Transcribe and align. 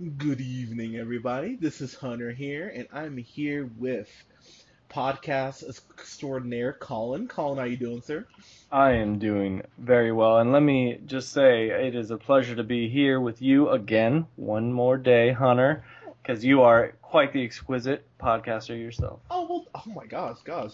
Good 0.00 0.40
evening, 0.40 0.96
everybody. 0.96 1.54
This 1.54 1.80
is 1.80 1.94
Hunter 1.94 2.32
here, 2.32 2.68
and 2.74 2.88
I'm 2.92 3.16
here 3.16 3.70
with 3.78 4.10
podcast 4.90 5.62
extraordinaire 5.68 6.72
Colin. 6.72 7.28
Colin, 7.28 7.58
how 7.58 7.64
you 7.64 7.76
doing, 7.76 8.02
sir? 8.02 8.26
I 8.72 8.94
am 8.94 9.20
doing 9.20 9.62
very 9.78 10.10
well, 10.10 10.38
and 10.38 10.50
let 10.50 10.62
me 10.62 10.98
just 11.06 11.32
say 11.32 11.68
it 11.68 11.94
is 11.94 12.10
a 12.10 12.16
pleasure 12.16 12.56
to 12.56 12.64
be 12.64 12.88
here 12.88 13.20
with 13.20 13.40
you 13.40 13.68
again, 13.68 14.26
one 14.34 14.72
more 14.72 14.96
day, 14.96 15.30
Hunter, 15.30 15.84
because 16.20 16.44
you 16.44 16.62
are 16.62 16.94
quite 17.00 17.32
the 17.32 17.44
exquisite 17.44 18.04
podcaster 18.18 18.76
yourself. 18.76 19.20
Oh 19.30 19.46
well, 19.48 19.66
oh 19.76 19.92
my 19.94 20.06
gosh, 20.06 20.38
gosh, 20.44 20.72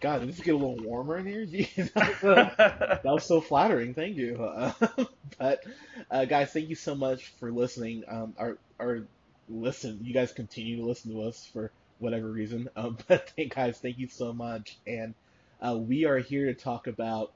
God, 0.00 0.20
did 0.20 0.28
this 0.28 0.40
get 0.40 0.54
a 0.54 0.58
little 0.58 0.82
warmer 0.82 1.18
in 1.18 1.26
here? 1.26 1.46
Jeez, 1.46 1.92
that, 1.94 2.22
was, 2.22 2.24
uh, 2.24 2.98
that 3.02 3.04
was 3.04 3.24
so 3.24 3.40
flattering. 3.40 3.94
Thank 3.94 4.16
you. 4.16 4.42
Uh, 4.42 4.72
but 5.38 5.64
uh, 6.10 6.24
guys, 6.26 6.52
thank 6.52 6.68
you 6.68 6.74
so 6.74 6.94
much 6.94 7.28
for 7.40 7.50
listening. 7.50 8.04
Um, 8.08 8.34
our 8.38 8.58
our 8.78 9.02
listen, 9.48 10.00
you 10.02 10.12
guys 10.12 10.32
continue 10.32 10.76
to 10.78 10.84
listen 10.84 11.12
to 11.12 11.22
us 11.22 11.48
for 11.52 11.70
whatever 11.98 12.28
reason. 12.30 12.68
Um, 12.76 12.98
but 13.08 13.30
thank 13.30 13.54
guys, 13.54 13.78
thank 13.78 13.98
you 13.98 14.08
so 14.08 14.32
much. 14.32 14.76
And 14.86 15.14
uh, 15.62 15.76
we 15.78 16.04
are 16.04 16.18
here 16.18 16.46
to 16.46 16.54
talk 16.54 16.86
about. 16.86 17.32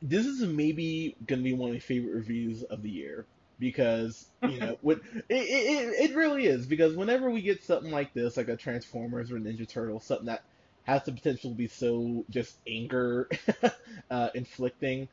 This 0.00 0.26
is 0.26 0.42
maybe 0.42 1.16
going 1.26 1.40
to 1.40 1.44
be 1.44 1.54
one 1.54 1.70
of 1.70 1.74
my 1.74 1.80
favorite 1.80 2.14
reviews 2.14 2.62
of 2.62 2.82
the 2.82 2.90
year 2.90 3.26
because 3.58 4.26
you 4.42 4.60
know 4.60 4.78
what 4.80 5.00
it, 5.28 5.34
it, 5.34 6.10
it 6.10 6.16
really 6.16 6.46
is 6.46 6.66
because 6.66 6.94
whenever 6.94 7.28
we 7.28 7.42
get 7.42 7.64
something 7.64 7.90
like 7.90 8.14
this, 8.14 8.36
like 8.36 8.46
a 8.48 8.56
Transformers 8.56 9.32
or 9.32 9.38
a 9.38 9.40
Ninja 9.40 9.68
Turtle, 9.68 9.98
something 9.98 10.26
that 10.26 10.44
has 10.88 11.04
the 11.04 11.12
potential 11.12 11.50
to 11.50 11.56
be 11.56 11.68
so 11.68 12.24
just 12.30 12.56
anger 12.66 13.28
uh, 14.10 14.30
inflicting. 14.34 15.06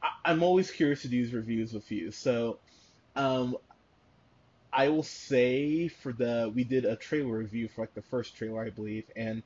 I- 0.00 0.30
am 0.30 0.44
always 0.44 0.70
curious 0.70 1.02
to 1.02 1.08
do 1.08 1.24
these 1.24 1.34
reviews 1.34 1.72
with 1.72 1.90
you. 1.90 2.12
So, 2.12 2.60
um, 3.16 3.56
I 4.72 4.88
will 4.90 5.02
say 5.02 5.88
for 5.88 6.12
the 6.12 6.50
we 6.54 6.62
did 6.62 6.84
a 6.84 6.94
trailer 6.94 7.38
review 7.38 7.68
for 7.68 7.80
like 7.82 7.94
the 7.94 8.02
first 8.02 8.36
trailer, 8.36 8.64
I 8.64 8.70
believe, 8.70 9.04
and 9.16 9.42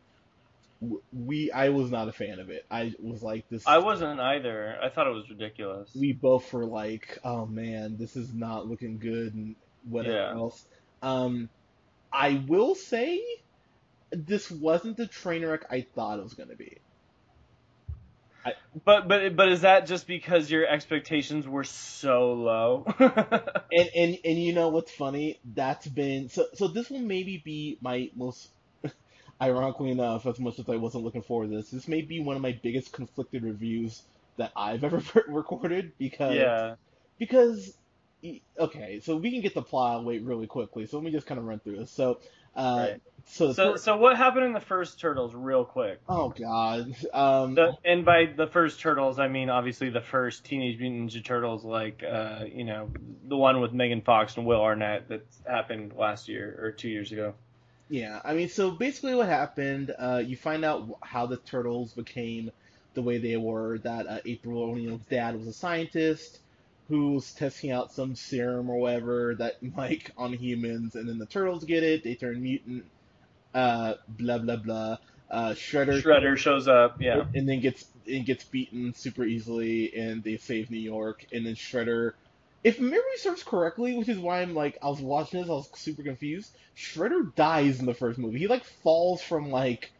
we 1.12 1.50
I 1.50 1.70
was 1.70 1.90
not 1.90 2.08
a 2.08 2.12
fan 2.12 2.40
of 2.40 2.50
it. 2.50 2.66
I 2.70 2.92
was 3.02 3.22
like 3.22 3.48
this. 3.48 3.66
I 3.66 3.78
wasn't 3.78 4.20
either. 4.20 4.78
I 4.82 4.90
thought 4.90 5.06
it 5.06 5.14
was 5.14 5.30
ridiculous. 5.30 5.90
We 5.94 6.12
both 6.12 6.52
were 6.52 6.66
like, 6.66 7.18
oh 7.24 7.46
man, 7.46 7.96
this 7.98 8.16
is 8.16 8.34
not 8.34 8.66
looking 8.66 8.98
good, 8.98 9.32
and 9.32 9.56
whatever 9.88 10.14
yeah. 10.14 10.32
else. 10.34 10.66
Um, 11.00 11.48
I 12.12 12.42
will 12.46 12.74
say 12.74 13.22
this 14.10 14.50
wasn't 14.50 14.96
the 14.96 15.06
train 15.06 15.44
wreck 15.44 15.66
I 15.70 15.86
thought 15.94 16.18
it 16.18 16.22
was 16.22 16.34
going 16.34 16.50
to 16.50 16.56
be. 16.56 16.78
I, 18.44 18.52
but 18.84 19.08
but 19.08 19.34
but 19.34 19.48
is 19.50 19.62
that 19.62 19.86
just 19.86 20.06
because 20.06 20.50
your 20.50 20.66
expectations 20.66 21.46
were 21.46 21.64
so 21.64 22.32
low? 22.32 22.86
and 22.98 23.90
and 23.94 24.18
and 24.24 24.38
you 24.38 24.52
know 24.52 24.68
what's 24.68 24.92
funny? 24.92 25.40
That's 25.54 25.86
been 25.86 26.28
so 26.28 26.46
so. 26.54 26.68
This 26.68 26.88
will 26.88 27.00
maybe 27.00 27.42
be 27.44 27.78
my 27.80 28.10
most 28.14 28.48
ironically 29.42 29.90
enough, 29.90 30.24
as 30.26 30.38
much 30.38 30.58
as 30.58 30.68
I 30.68 30.76
wasn't 30.76 31.04
looking 31.04 31.22
forward 31.22 31.50
to 31.50 31.56
this, 31.56 31.70
this 31.70 31.88
may 31.88 32.02
be 32.02 32.20
one 32.20 32.36
of 32.36 32.42
my 32.42 32.58
biggest 32.62 32.92
conflicted 32.92 33.42
reviews 33.42 34.02
that 34.36 34.52
I've 34.56 34.84
ever 34.84 35.02
recorded 35.28 35.92
because 35.98 36.36
yeah. 36.36 36.74
because 37.18 37.74
okay, 38.58 39.00
so 39.00 39.16
we 39.16 39.30
can 39.30 39.40
get 39.40 39.54
the 39.54 39.62
plot 39.62 40.00
away 40.00 40.18
really 40.18 40.46
quickly. 40.46 40.86
So 40.86 40.96
let 40.96 41.04
me 41.04 41.10
just 41.10 41.26
kind 41.26 41.38
of 41.38 41.44
run 41.44 41.58
through 41.60 41.78
this. 41.78 41.90
So 41.90 42.20
uh, 42.58 42.88
right. 42.90 43.00
So, 43.30 43.52
so, 43.52 43.76
so, 43.76 43.96
what 43.98 44.16
happened 44.16 44.46
in 44.46 44.52
the 44.54 44.60
first 44.60 44.98
Turtles, 44.98 45.34
real 45.34 45.64
quick? 45.64 46.00
Oh 46.08 46.30
God. 46.30 46.94
Um, 47.12 47.54
the, 47.54 47.76
and 47.84 48.04
by 48.04 48.24
the 48.34 48.46
first 48.46 48.80
Turtles, 48.80 49.18
I 49.18 49.28
mean 49.28 49.50
obviously 49.50 49.90
the 49.90 50.00
first 50.00 50.44
Teenage 50.44 50.78
Mutant 50.80 51.10
Ninja 51.10 51.24
Turtles, 51.24 51.62
like 51.62 52.02
uh, 52.02 52.44
you 52.50 52.64
know, 52.64 52.90
the 53.28 53.36
one 53.36 53.60
with 53.60 53.72
Megan 53.72 54.00
Fox 54.00 54.36
and 54.36 54.46
Will 54.46 54.62
Arnett 54.62 55.08
that 55.08 55.26
happened 55.46 55.92
last 55.94 56.28
year 56.28 56.58
or 56.60 56.70
two 56.70 56.88
years 56.88 57.12
ago. 57.12 57.34
Yeah, 57.90 58.20
I 58.24 58.34
mean, 58.34 58.48
so 58.48 58.70
basically 58.70 59.14
what 59.14 59.28
happened, 59.28 59.94
uh, 59.98 60.22
you 60.24 60.36
find 60.36 60.64
out 60.64 60.88
how 61.02 61.26
the 61.26 61.36
Turtles 61.36 61.92
became 61.92 62.50
the 62.94 63.02
way 63.02 63.18
they 63.18 63.36
were. 63.36 63.78
That 63.78 64.06
uh, 64.06 64.18
April 64.24 64.62
O'Neil's 64.62 65.04
dad 65.10 65.36
was 65.36 65.46
a 65.46 65.52
scientist 65.52 66.40
who's 66.88 67.32
testing 67.32 67.70
out 67.70 67.92
some 67.92 68.14
serum 68.14 68.70
or 68.70 68.78
whatever 68.78 69.34
that 69.36 69.56
like 69.76 70.10
on 70.16 70.32
humans, 70.32 70.94
and 70.94 71.08
then 71.08 71.18
the 71.18 71.26
turtles 71.26 71.64
get 71.64 71.82
it, 71.82 72.04
they 72.04 72.14
turn 72.14 72.42
mutant, 72.42 72.84
uh, 73.54 73.94
blah 74.08 74.38
blah 74.38 74.56
blah. 74.56 74.96
Uh, 75.30 75.50
Shredder 75.50 76.02
Shredder 76.02 76.36
shows 76.36 76.68
up, 76.68 77.00
yeah, 77.00 77.24
and 77.34 77.48
then 77.48 77.60
gets 77.60 77.86
and 78.06 78.24
gets 78.24 78.44
beaten 78.44 78.94
super 78.94 79.24
easily, 79.24 79.94
and 79.94 80.22
they 80.24 80.38
save 80.38 80.70
New 80.70 80.78
York, 80.80 81.26
and 81.32 81.46
then 81.46 81.54
Shredder. 81.54 82.12
If 82.64 82.80
memory 82.80 83.16
serves 83.18 83.44
correctly, 83.44 83.96
which 83.96 84.08
is 84.08 84.18
why 84.18 84.40
I'm 84.40 84.54
like 84.54 84.78
I 84.82 84.88
was 84.88 85.00
watching 85.00 85.40
this, 85.40 85.48
I 85.48 85.52
was 85.52 85.70
super 85.74 86.02
confused. 86.02 86.50
Shredder 86.76 87.34
dies 87.34 87.78
in 87.78 87.86
the 87.86 87.94
first 87.94 88.18
movie. 88.18 88.38
He 88.38 88.48
like 88.48 88.64
falls 88.64 89.22
from 89.22 89.50
like 89.50 89.92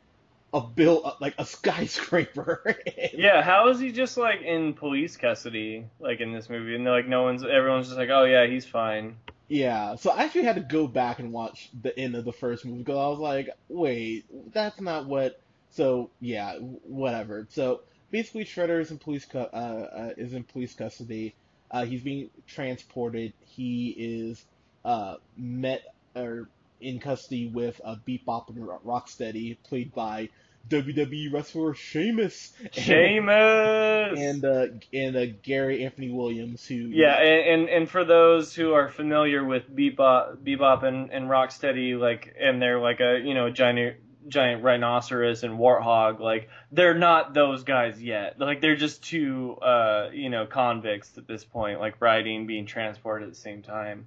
a 0.52 0.60
bill 0.60 1.16
like 1.20 1.34
a 1.38 1.44
skyscraper. 1.44 2.76
yeah, 3.12 3.42
how 3.42 3.68
is 3.68 3.78
he 3.78 3.92
just 3.92 4.16
like 4.16 4.40
in 4.42 4.74
police 4.74 5.16
custody 5.16 5.86
like 6.00 6.20
in 6.20 6.32
this 6.32 6.48
movie 6.48 6.74
and 6.74 6.86
they're 6.86 6.94
like 6.94 7.08
no 7.08 7.22
one's 7.22 7.44
everyone's 7.44 7.86
just 7.86 7.98
like 7.98 8.10
oh 8.10 8.24
yeah 8.24 8.46
he's 8.46 8.64
fine. 8.64 9.16
Yeah, 9.48 9.94
so 9.94 10.10
I 10.10 10.24
actually 10.24 10.44
had 10.44 10.56
to 10.56 10.62
go 10.62 10.86
back 10.86 11.20
and 11.20 11.32
watch 11.32 11.70
the 11.82 11.98
end 11.98 12.14
of 12.14 12.24
the 12.26 12.32
first 12.32 12.66
movie 12.66 12.78
because 12.80 12.98
I 12.98 13.08
was 13.08 13.18
like, 13.18 13.48
wait, 13.68 14.26
that's 14.52 14.80
not 14.80 15.06
what. 15.06 15.40
So 15.70 16.10
yeah, 16.20 16.56
whatever. 16.58 17.46
So 17.50 17.80
basically, 18.10 18.44
Shredder 18.44 18.80
is 18.80 18.90
in 18.90 18.98
police 18.98 19.24
cu- 19.24 19.38
uh, 19.38 19.88
uh, 19.96 20.10
is 20.18 20.34
in 20.34 20.44
police 20.44 20.74
custody. 20.74 21.34
Uh, 21.70 21.84
he's 21.86 22.02
being 22.02 22.30
transported. 22.46 23.32
He 23.40 23.94
is 23.98 24.44
uh, 24.84 25.16
met 25.36 25.82
or 26.14 26.48
in 26.80 27.00
custody 27.00 27.48
with 27.48 27.80
uh, 27.84 27.96
Bebop 28.06 28.48
and 28.48 28.58
Rocksteady, 28.84 29.56
played 29.64 29.94
by 29.94 30.28
WWE 30.68 31.32
wrestler 31.32 31.74
Sheamus. 31.74 32.52
Sheamus 32.72 34.18
and 34.18 34.44
uh, 34.44 34.66
and 34.92 35.16
uh, 35.16 35.26
Gary 35.42 35.84
Anthony 35.84 36.10
Williams, 36.10 36.66
who 36.66 36.74
yeah, 36.74 37.14
and, 37.20 37.60
and 37.60 37.68
and 37.68 37.90
for 37.90 38.04
those 38.04 38.54
who 38.54 38.72
are 38.74 38.88
familiar 38.88 39.44
with 39.44 39.74
Bebop, 39.74 40.38
Bebop 40.38 40.82
and, 40.84 41.10
and 41.10 41.28
Rocksteady, 41.28 41.98
like 41.98 42.34
and 42.38 42.60
they're 42.60 42.80
like 42.80 43.00
a 43.00 43.20
you 43.22 43.34
know 43.34 43.50
giant 43.50 43.96
giant 44.28 44.62
rhinoceros 44.62 45.42
and 45.42 45.58
warthog, 45.58 46.20
like 46.20 46.50
they're 46.70 46.98
not 46.98 47.32
those 47.32 47.64
guys 47.64 48.02
yet. 48.02 48.38
Like 48.38 48.60
they're 48.60 48.76
just 48.76 49.02
two 49.02 49.56
uh 49.62 50.10
you 50.12 50.28
know 50.28 50.46
convicts 50.46 51.16
at 51.16 51.26
this 51.26 51.44
point, 51.44 51.80
like 51.80 52.00
riding, 52.00 52.46
being 52.46 52.66
transported 52.66 53.28
at 53.28 53.34
the 53.34 53.40
same 53.40 53.62
time. 53.62 54.06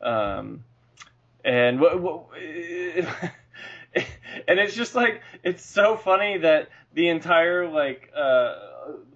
Um, 0.00 0.64
and 1.44 1.80
what, 1.80 2.00
what 2.00 2.26
and 3.94 4.58
it's 4.58 4.74
just 4.74 4.94
like 4.94 5.20
it's 5.42 5.64
so 5.64 5.96
funny 5.96 6.38
that 6.38 6.68
the 6.94 7.08
entire 7.08 7.68
like 7.68 8.10
uh 8.16 8.54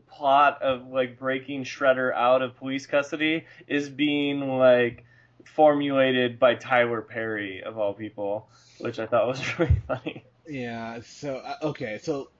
plot 0.09 0.63
of 0.63 0.89
like 0.89 1.19
breaking 1.19 1.65
Shredder 1.65 2.15
out 2.15 2.43
of 2.43 2.57
police 2.57 2.87
custody 2.87 3.47
is 3.67 3.89
being 3.89 4.59
like 4.59 5.05
formulated 5.45 6.39
by 6.39 6.55
Tyler 6.55 7.03
Perry 7.03 7.63
of 7.63 7.79
all 7.79 7.95
people, 7.95 8.49
which 8.79 8.99
I 8.99 9.07
thought 9.07 9.27
was 9.27 9.59
really 9.59 9.83
funny. 9.87 10.25
Yeah. 10.47 11.01
So 11.05 11.37
uh, 11.37 11.57
okay. 11.63 11.99
So 12.03 12.31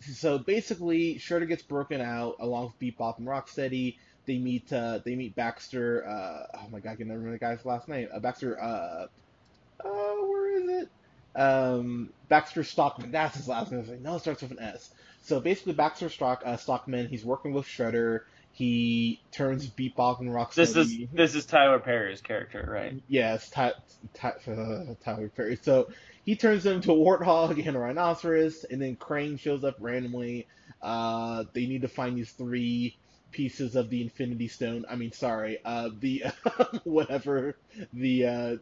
so 0.00 0.38
basically, 0.38 1.16
Shredder 1.16 1.48
gets 1.48 1.62
broken 1.62 2.00
out 2.00 2.36
along 2.40 2.66
with 2.66 2.78
Bebop 2.78 3.18
and 3.18 3.26
Rocksteady. 3.26 3.96
They 4.30 4.38
meet 4.38 4.72
uh, 4.72 5.00
they 5.04 5.16
meet 5.16 5.34
Baxter. 5.34 6.06
Uh, 6.06 6.58
oh 6.58 6.68
my 6.70 6.78
god, 6.78 6.92
I 6.92 6.94
can 6.94 7.08
never 7.08 7.18
remember 7.18 7.36
the 7.36 7.44
guy's 7.44 7.64
last 7.64 7.88
name. 7.88 8.06
Uh, 8.14 8.20
Baxter. 8.20 8.62
Uh, 8.62 9.06
uh, 9.84 9.88
where 9.88 10.56
is 10.56 10.68
it? 10.68 10.88
Um, 11.34 12.10
Baxter 12.28 12.62
Stockman. 12.62 13.10
That's 13.10 13.36
his 13.36 13.48
last 13.48 13.72
name. 13.72 13.84
Like, 13.88 14.00
no, 14.00 14.14
it 14.14 14.20
starts 14.20 14.42
with 14.42 14.52
an 14.52 14.60
S. 14.60 14.90
So 15.22 15.40
basically, 15.40 15.72
Baxter 15.72 16.08
Stock 16.08 16.44
uh, 16.46 16.56
Stockman. 16.56 17.08
He's 17.08 17.24
working 17.24 17.54
with 17.54 17.66
Shredder. 17.66 18.20
He 18.52 19.20
turns 19.32 19.68
Bebop 19.68 20.20
and 20.20 20.30
Rocksteady. 20.30 20.54
This 20.54 20.76
is 20.76 20.96
this 21.12 21.34
is 21.34 21.44
Tyler 21.44 21.80
Perry's 21.80 22.20
character, 22.20 22.64
right? 22.70 23.02
Yes, 23.08 23.50
Ty, 23.50 23.72
Ty, 24.14 24.28
uh, 24.46 24.94
Tyler 25.04 25.28
Perry. 25.28 25.58
So 25.60 25.88
he 26.24 26.36
turns 26.36 26.62
them 26.62 26.76
into 26.76 26.92
a 26.92 26.96
warthog 26.96 27.66
and 27.66 27.76
a 27.76 27.80
rhinoceros, 27.80 28.62
and 28.62 28.80
then 28.80 28.94
Krang 28.94 29.40
shows 29.40 29.64
up 29.64 29.74
randomly. 29.80 30.46
Uh, 30.80 31.46
they 31.52 31.66
need 31.66 31.82
to 31.82 31.88
find 31.88 32.16
these 32.16 32.30
three 32.30 32.96
pieces 33.30 33.76
of 33.76 33.90
the 33.90 34.02
Infinity 34.02 34.48
Stone. 34.48 34.84
I 34.88 34.96
mean, 34.96 35.12
sorry, 35.12 35.58
uh, 35.64 35.90
the 35.98 36.24
whatever 36.84 37.56
the. 37.92 38.26
Uh, 38.26 38.56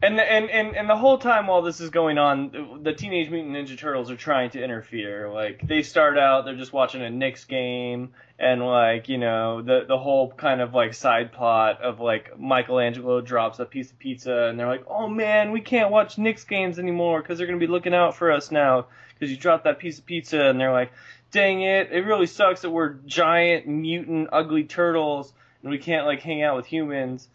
and, 0.00 0.18
and 0.20 0.48
and 0.48 0.76
and 0.76 0.88
the 0.88 0.96
whole 0.96 1.18
time 1.18 1.46
while 1.48 1.62
this 1.62 1.80
is 1.80 1.90
going 1.90 2.16
on, 2.16 2.80
the 2.82 2.92
Teenage 2.92 3.30
Mutant 3.30 3.54
Ninja 3.54 3.76
Turtles 3.76 4.10
are 4.10 4.16
trying 4.16 4.50
to 4.50 4.62
interfere. 4.62 5.28
Like 5.28 5.66
they 5.66 5.82
start 5.82 6.18
out, 6.18 6.44
they're 6.44 6.56
just 6.56 6.72
watching 6.72 7.02
a 7.02 7.10
Knicks 7.10 7.44
game, 7.44 8.12
and 8.38 8.64
like 8.64 9.08
you 9.08 9.18
know 9.18 9.60
the 9.60 9.84
the 9.86 9.98
whole 9.98 10.30
kind 10.32 10.60
of 10.60 10.72
like 10.72 10.94
side 10.94 11.32
plot 11.32 11.82
of 11.82 12.00
like 12.00 12.38
Michelangelo 12.38 13.20
drops 13.20 13.58
a 13.58 13.64
piece 13.64 13.90
of 13.90 13.98
pizza, 13.98 14.44
and 14.44 14.58
they're 14.58 14.68
like, 14.68 14.84
oh 14.86 15.08
man, 15.08 15.50
we 15.50 15.60
can't 15.60 15.90
watch 15.90 16.16
Knicks 16.16 16.44
games 16.44 16.78
anymore 16.78 17.20
because 17.20 17.38
they're 17.38 17.48
gonna 17.48 17.58
be 17.58 17.66
looking 17.66 17.94
out 17.94 18.16
for 18.16 18.30
us 18.30 18.50
now 18.50 18.86
because 19.14 19.30
you 19.30 19.36
dropped 19.36 19.64
that 19.64 19.78
piece 19.78 19.98
of 19.98 20.06
pizza, 20.06 20.42
and 20.42 20.60
they're 20.60 20.72
like, 20.72 20.92
dang 21.32 21.62
it, 21.62 21.90
it 21.90 22.06
really 22.06 22.26
sucks 22.26 22.62
that 22.62 22.70
we're 22.70 22.94
giant 23.06 23.66
mutant 23.66 24.28
ugly 24.32 24.64
turtles 24.64 25.32
and 25.62 25.70
we 25.70 25.78
can't 25.78 26.06
like 26.06 26.20
hang 26.20 26.42
out 26.42 26.56
with 26.56 26.66
humans, 26.66 27.28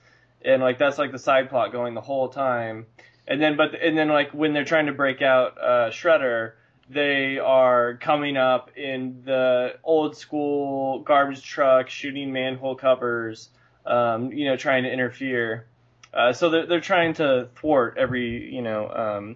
and 0.44 0.62
like 0.62 0.78
that's 0.78 0.98
like 0.98 1.12
the 1.12 1.20
side 1.20 1.50
plot 1.50 1.72
going 1.72 1.94
the 1.94 2.02
whole 2.02 2.30
time. 2.30 2.86
And 3.28 3.42
then, 3.42 3.58
but 3.58 3.76
and 3.76 3.98
then 3.98 4.10
like 4.10 4.32
when 4.32 4.54
they're 4.54 4.66
trying 4.66 4.86
to 4.86 4.94
break 4.94 5.22
out 5.22 5.58
uh, 5.58 5.90
Shredder, 5.90 6.54
they 6.90 7.40
are 7.40 7.96
coming 7.96 8.38
up 8.38 8.72
in 8.78 9.22
the 9.26 9.76
old 9.84 10.16
school 10.16 11.00
garbage 11.00 11.44
truck, 11.44 11.90
shooting 11.90 12.32
manhole 12.32 12.76
covers, 12.76 13.50
um, 13.86 14.32
you 14.32 14.46
know, 14.46 14.56
trying 14.56 14.84
to 14.84 14.92
interfere. 14.92 15.68
Uh, 16.14 16.34
so 16.34 16.50
they're 16.50 16.66
they're 16.66 16.82
trying 16.82 17.14
to 17.16 17.50
thwart 17.56 17.98
every 17.98 18.54
you 18.54 18.62
know 18.62 18.90
um, 18.90 19.36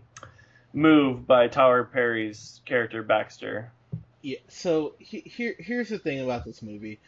move 0.73 1.25
by 1.25 1.47
Tyler 1.47 1.83
Perry's 1.83 2.61
character 2.65 3.03
Baxter. 3.03 3.71
Yeah. 4.21 4.37
So 4.49 4.95
he, 4.99 5.21
here 5.21 5.55
here's 5.59 5.89
the 5.89 5.99
thing 5.99 6.21
about 6.21 6.45
this 6.45 6.61
movie: 6.61 6.99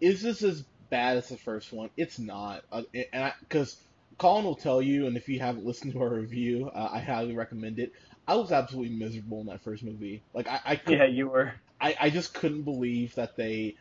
is 0.00 0.22
this 0.22 0.42
as 0.42 0.64
bad 0.90 1.16
as 1.18 1.28
the 1.28 1.36
first 1.38 1.72
one? 1.72 1.90
It's 1.96 2.18
not, 2.18 2.62
uh, 2.72 2.82
and 3.12 3.32
because 3.40 3.76
Colin 4.18 4.44
will 4.44 4.56
tell 4.56 4.80
you, 4.82 5.06
and 5.06 5.16
if 5.16 5.28
you 5.28 5.40
haven't 5.40 5.66
listened 5.66 5.92
to 5.92 6.00
our 6.02 6.14
review, 6.14 6.70
uh, 6.74 6.88
I 6.92 7.00
highly 7.00 7.34
recommend 7.36 7.78
it. 7.78 7.92
I 8.26 8.36
was 8.36 8.52
absolutely 8.52 8.96
miserable 8.96 9.40
in 9.40 9.46
that 9.46 9.62
first 9.62 9.84
movie. 9.84 10.24
Like 10.34 10.48
I, 10.48 10.60
I 10.64 10.80
yeah, 10.88 11.06
you 11.06 11.28
were. 11.28 11.54
I, 11.80 11.96
I 12.00 12.10
just 12.10 12.34
couldn't 12.34 12.62
believe 12.62 13.14
that 13.16 13.36
they 13.36 13.76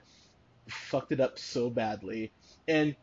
fucked 0.69 1.11
it 1.11 1.19
up 1.19 1.39
so 1.39 1.69
badly. 1.69 2.31
And 2.67 2.95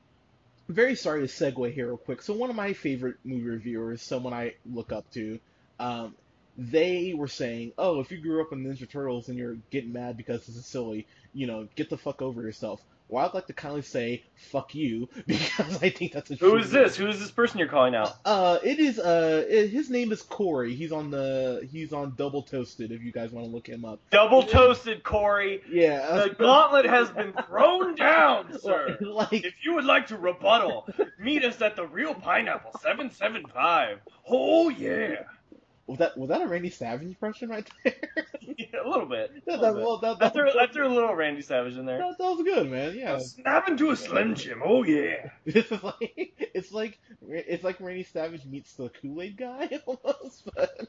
I'm 0.69 0.75
very 0.75 0.94
sorry 0.96 1.26
to 1.26 1.32
segue 1.32 1.73
here 1.73 1.88
real 1.88 1.96
quick. 1.99 2.23
So 2.23 2.34
one 2.34 2.50
of 2.50 2.56
my 2.56 2.73
favorite 2.73 3.17
movie 3.25 3.49
reviewers, 3.49 4.02
someone 4.02 4.32
I 4.32 4.55
look 4.64 4.93
up 4.93 5.11
to, 5.12 5.40
um, 5.79 6.17
they 6.56 7.14
were 7.16 7.28
saying, 7.28 7.72
"Oh, 7.78 8.00
if 8.00 8.10
you 8.10 8.19
grew 8.19 8.43
up 8.43 8.52
in 8.52 8.64
Ninja 8.64 8.88
Turtles 8.88 9.28
and 9.28 9.38
you're 9.38 9.56
getting 9.70 9.93
mad 9.93 10.16
because 10.16 10.46
this 10.46 10.56
is 10.56 10.66
silly, 10.66 11.06
you 11.32 11.46
know, 11.46 11.69
get 11.76 11.90
the 11.90 11.99
fuck 11.99 12.22
over 12.22 12.43
yourself." 12.43 12.82
Well, 13.08 13.26
I'd 13.26 13.34
like 13.34 13.46
to 13.49 13.52
kindly 13.52 13.82
say 13.82 14.22
"fuck 14.37 14.75
you" 14.75 15.06
because 15.26 15.82
I 15.82 15.90
think 15.90 16.12
that's 16.12 16.31
a. 16.31 16.37
Who 16.37 16.56
is 16.56 16.70
this? 16.70 16.96
Who 16.96 17.08
is 17.08 17.20
this 17.20 17.31
person 17.31 17.58
you're 17.58 17.69
calling 17.69 17.94
out? 17.94 18.14
Uh, 18.25 18.58
it 18.62 18.78
is. 18.78 18.99
Uh, 18.99 19.44
it, 19.46 19.69
his 19.69 19.90
name 19.90 20.12
is 20.12 20.22
Corey. 20.22 20.75
He's 20.75 20.93
on 20.93 21.10
the. 21.10 21.69
He's 21.70 21.93
on 21.93 22.14
Double 22.16 22.43
Toasted. 22.43 22.90
If 22.90 23.02
you 23.02 23.12
guys 23.12 23.31
want 23.31 23.46
to 23.46 23.52
look 23.52 23.66
him 23.66 23.84
up. 23.84 24.00
Double 24.10 24.43
Toasted, 24.44 25.05
Corey. 25.05 25.62
Yeah. 25.70 26.26
The 26.26 26.34
gauntlet 26.38 26.87
has 26.87 27.10
been 27.10 27.34
thrown 27.46 27.94
down, 27.96 28.58
sir. 28.58 28.96
like, 29.02 29.44
if 29.44 29.55
you 29.62 29.75
would 29.75 29.84
like 29.84 30.06
to 30.06 30.16
rebuttal, 30.16 30.88
meet 31.19 31.44
us 31.44 31.60
at 31.60 31.76
the 31.76 31.87
Real 31.87 32.14
Pineapple 32.14 32.78
Seven 32.82 33.10
Seven 33.10 33.44
Five. 33.52 33.98
Oh 34.26 34.70
yeah. 34.70 35.25
Was 35.92 35.98
that 35.98 36.16
was 36.16 36.30
that 36.30 36.40
a 36.40 36.46
Randy 36.46 36.70
Savage 36.70 37.06
impression 37.06 37.50
right 37.50 37.68
there? 37.84 37.94
yeah, 38.40 38.80
a 38.82 38.88
little 38.88 39.04
bit. 39.04 39.44
That, 39.44 39.58
A 39.58 39.60
that, 39.60 39.74
little 39.74 40.00
well, 40.00 40.16
that, 40.16 40.18
bit. 40.18 40.26
I 40.26 40.30
threw, 40.30 40.60
I 40.60 40.66
threw 40.66 40.86
a 40.86 40.88
little 40.88 41.14
Randy 41.14 41.42
Savage 41.42 41.76
in 41.76 41.84
there. 41.84 41.98
that, 41.98 42.16
that 42.16 42.24
was 42.24 42.42
good, 42.42 42.70
man. 42.70 42.96
Yeah. 42.96 43.18
Snap 43.18 43.68
into 43.68 43.90
a 43.90 43.96
Slim 43.96 44.34
Jim. 44.34 44.62
Oh 44.64 44.84
yeah. 44.84 45.28
This 45.44 45.70
is 45.70 45.82
like 45.82 46.32
it's 46.54 46.72
like 46.72 46.98
it's 47.28 47.62
like 47.62 47.78
Randy 47.78 48.04
Savage 48.04 48.46
meets 48.46 48.72
the 48.72 48.88
Kool 48.88 49.20
Aid 49.20 49.36
guy 49.36 49.68
almost, 49.86 50.48
but 50.54 50.88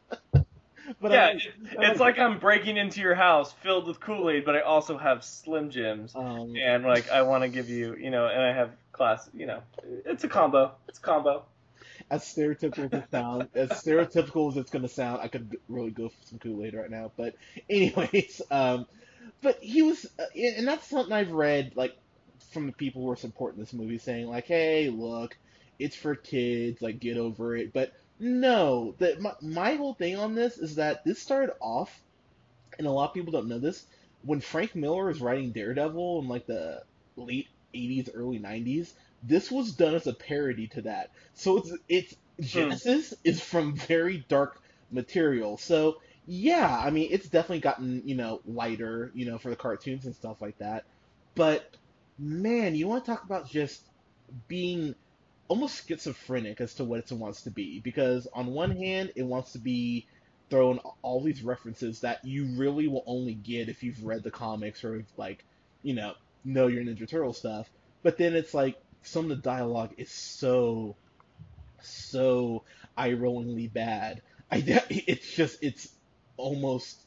but 1.01 1.11
yeah, 1.11 1.25
I, 1.25 1.31
it, 1.31 1.51
it's 1.79 1.99
like 1.99 2.17
I'm 2.17 2.39
breaking 2.39 2.77
into 2.77 3.01
your 3.01 3.15
house 3.15 3.51
filled 3.51 3.87
with 3.87 3.99
Kool 3.99 4.29
Aid, 4.29 4.45
but 4.45 4.55
I 4.55 4.61
also 4.61 4.97
have 4.97 5.25
Slim 5.25 5.69
Jims, 5.69 6.15
um, 6.15 6.55
and 6.55 6.85
like 6.85 7.09
I 7.09 7.23
want 7.23 7.43
to 7.43 7.49
give 7.49 7.67
you, 7.67 7.97
you 7.97 8.09
know, 8.09 8.27
and 8.27 8.41
I 8.41 8.53
have 8.53 8.71
class, 8.93 9.29
you 9.33 9.47
know, 9.47 9.63
it's 10.05 10.23
a 10.23 10.29
combo. 10.29 10.71
It's 10.87 10.99
a 10.99 11.01
combo. 11.01 11.43
As 12.13 12.23
stereotypical 12.23 12.93
as 12.93 13.71
as 13.71 13.83
stereotypical 13.83 14.51
as 14.51 14.57
it's 14.57 14.69
gonna 14.69 14.87
sound, 14.87 15.21
I 15.21 15.27
could 15.27 15.57
really 15.67 15.89
go 15.89 16.09
for 16.09 16.23
some 16.25 16.37
Kool 16.39 16.63
Aid 16.63 16.75
right 16.75 16.89
now. 16.89 17.11
But 17.17 17.35
anyways, 17.69 18.41
um, 18.51 18.85
but 19.41 19.57
he 19.61 19.81
was, 19.81 20.05
uh, 20.19 20.25
and 20.35 20.67
that's 20.67 20.87
something 20.87 21.11
I've 21.11 21.31
read 21.31 21.73
like 21.75 21.97
from 22.51 22.67
the 22.67 22.71
people 22.71 23.01
who 23.01 23.11
are 23.11 23.15
supporting 23.15 23.59
this 23.59 23.73
movie, 23.73 23.97
saying 23.97 24.27
like, 24.27 24.45
hey, 24.45 24.89
look, 24.89 25.35
it's 25.79 25.95
for 25.95 26.15
kids, 26.15 26.81
like 26.83 26.99
get 26.99 27.17
over 27.17 27.55
it. 27.57 27.73
But 27.73 27.93
no, 28.19 28.93
that 28.99 29.19
my, 29.19 29.33
my 29.41 29.73
whole 29.75 29.95
thing 29.95 30.15
on 30.15 30.35
this 30.35 30.59
is 30.59 30.75
that 30.75 31.03
this 31.03 31.19
started 31.19 31.53
off, 31.59 31.99
and 32.77 32.85
a 32.85 32.91
lot 32.91 33.09
of 33.09 33.15
people 33.15 33.31
don't 33.31 33.47
know 33.47 33.59
this, 33.59 33.85
when 34.21 34.39
Frank 34.39 34.75
Miller 34.75 35.05
was 35.05 35.19
writing 35.19 35.51
Daredevil 35.51 36.19
in 36.21 36.27
like 36.27 36.45
the 36.45 36.83
late 37.15 37.47
80s, 37.73 38.11
early 38.13 38.39
90s 38.39 38.93
this 39.23 39.49
was 39.49 39.71
done 39.71 39.95
as 39.95 40.07
a 40.07 40.13
parody 40.13 40.67
to 40.67 40.81
that. 40.83 41.11
So 41.33 41.57
it's 41.57 41.73
it's 41.89 42.15
hmm. 42.37 42.43
Genesis 42.43 43.13
is 43.23 43.41
from 43.41 43.75
very 43.75 44.25
dark 44.27 44.61
material. 44.91 45.57
So 45.57 45.97
yeah, 46.25 46.79
I 46.83 46.89
mean 46.89 47.09
it's 47.11 47.29
definitely 47.29 47.59
gotten, 47.59 48.03
you 48.05 48.15
know, 48.15 48.41
lighter, 48.45 49.11
you 49.13 49.25
know, 49.25 49.37
for 49.37 49.49
the 49.49 49.55
cartoons 49.55 50.05
and 50.05 50.15
stuff 50.15 50.41
like 50.41 50.57
that. 50.59 50.85
But 51.35 51.75
man, 52.19 52.75
you 52.75 52.87
want 52.87 53.05
to 53.05 53.11
talk 53.11 53.23
about 53.23 53.49
just 53.49 53.81
being 54.47 54.95
almost 55.47 55.87
schizophrenic 55.87 56.61
as 56.61 56.75
to 56.75 56.83
what 56.83 56.99
it 56.99 57.11
wants 57.11 57.41
to 57.41 57.51
be 57.51 57.79
because 57.79 58.27
on 58.33 58.47
one 58.47 58.71
mm-hmm. 58.71 58.83
hand 58.83 59.11
it 59.15 59.23
wants 59.23 59.51
to 59.51 59.59
be 59.59 60.07
throwing 60.49 60.79
all 61.01 61.21
these 61.21 61.41
references 61.43 62.01
that 62.01 62.23
you 62.23 62.45
really 62.57 62.87
will 62.87 63.03
only 63.07 63.33
get 63.33 63.69
if 63.69 63.83
you've 63.83 64.03
read 64.03 64.23
the 64.23 64.31
comics 64.31 64.83
or 64.83 65.03
like, 65.17 65.43
you 65.81 65.93
know, 65.93 66.13
know 66.45 66.67
your 66.67 66.83
Ninja 66.83 67.07
Turtle 67.07 67.33
stuff. 67.33 67.69
But 68.03 68.17
then 68.17 68.35
it's 68.35 68.53
like 68.53 68.77
some 69.03 69.25
of 69.25 69.29
the 69.29 69.43
dialogue 69.49 69.91
is 69.97 70.11
so 70.11 70.95
so 71.81 72.63
eye-rollingly 72.97 73.71
bad. 73.71 74.21
I 74.51 74.57
it's 74.89 75.33
just 75.33 75.63
it's 75.63 75.89
almost 76.37 77.01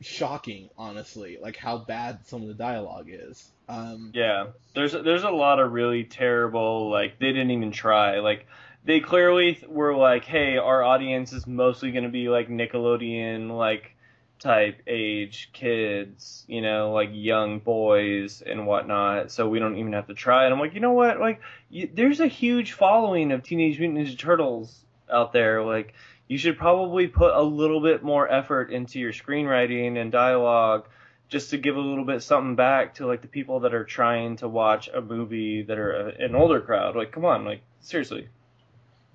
shocking, 0.00 0.70
honestly, 0.78 1.38
like 1.40 1.56
how 1.56 1.78
bad 1.78 2.26
some 2.26 2.42
of 2.42 2.48
the 2.48 2.54
dialogue 2.54 3.08
is. 3.10 3.50
Um, 3.68 4.12
Yeah, 4.14 4.48
there's 4.74 4.92
there's 4.92 5.24
a 5.24 5.30
lot 5.30 5.60
of 5.60 5.72
really 5.72 6.04
terrible 6.04 6.90
like 6.90 7.18
they 7.18 7.28
didn't 7.28 7.50
even 7.50 7.72
try 7.72 8.20
like 8.20 8.46
they 8.84 9.00
clearly 9.00 9.62
were 9.68 9.94
like 9.94 10.24
hey 10.24 10.56
our 10.56 10.82
audience 10.82 11.32
is 11.32 11.46
mostly 11.46 11.90
going 11.90 12.04
to 12.04 12.10
be 12.10 12.28
like 12.28 12.48
Nickelodeon 12.48 13.50
like 13.56 13.94
type 14.38 14.82
age 14.86 15.50
kids 15.52 16.44
you 16.46 16.60
know 16.60 16.92
like 16.92 17.10
young 17.12 17.58
boys 17.58 18.42
and 18.42 18.66
whatnot 18.66 19.30
so 19.30 19.48
we 19.48 19.58
don't 19.58 19.76
even 19.76 19.92
have 19.92 20.06
to 20.06 20.14
try 20.14 20.44
and 20.44 20.54
I'm 20.54 20.60
like 20.60 20.74
you 20.74 20.80
know 20.80 20.92
what 20.92 21.18
like 21.18 21.40
you, 21.70 21.90
there's 21.92 22.20
a 22.20 22.26
huge 22.28 22.72
following 22.72 23.32
of 23.32 23.42
Teenage 23.42 23.78
Mutant 23.80 24.06
Ninja 24.06 24.18
Turtles 24.18 24.84
out 25.10 25.32
there 25.32 25.64
like 25.64 25.94
you 26.28 26.38
should 26.38 26.58
probably 26.58 27.08
put 27.08 27.34
a 27.34 27.42
little 27.42 27.80
bit 27.80 28.02
more 28.02 28.30
effort 28.30 28.70
into 28.70 29.00
your 29.00 29.12
screenwriting 29.12 29.96
and 30.00 30.12
dialogue 30.12 30.86
just 31.28 31.50
to 31.50 31.58
give 31.58 31.76
a 31.76 31.80
little 31.80 32.04
bit 32.04 32.22
something 32.22 32.54
back 32.54 32.94
to 32.94 33.06
like 33.06 33.22
the 33.22 33.28
people 33.28 33.60
that 33.60 33.74
are 33.74 33.84
trying 33.84 34.36
to 34.36 34.48
watch 34.48 34.88
a 34.88 35.00
movie 35.00 35.62
that 35.62 35.78
are 35.78 36.08
a, 36.08 36.24
an 36.24 36.34
older 36.34 36.60
crowd. 36.60 36.96
Like, 36.96 37.12
come 37.12 37.24
on, 37.24 37.44
like 37.44 37.62
seriously. 37.80 38.28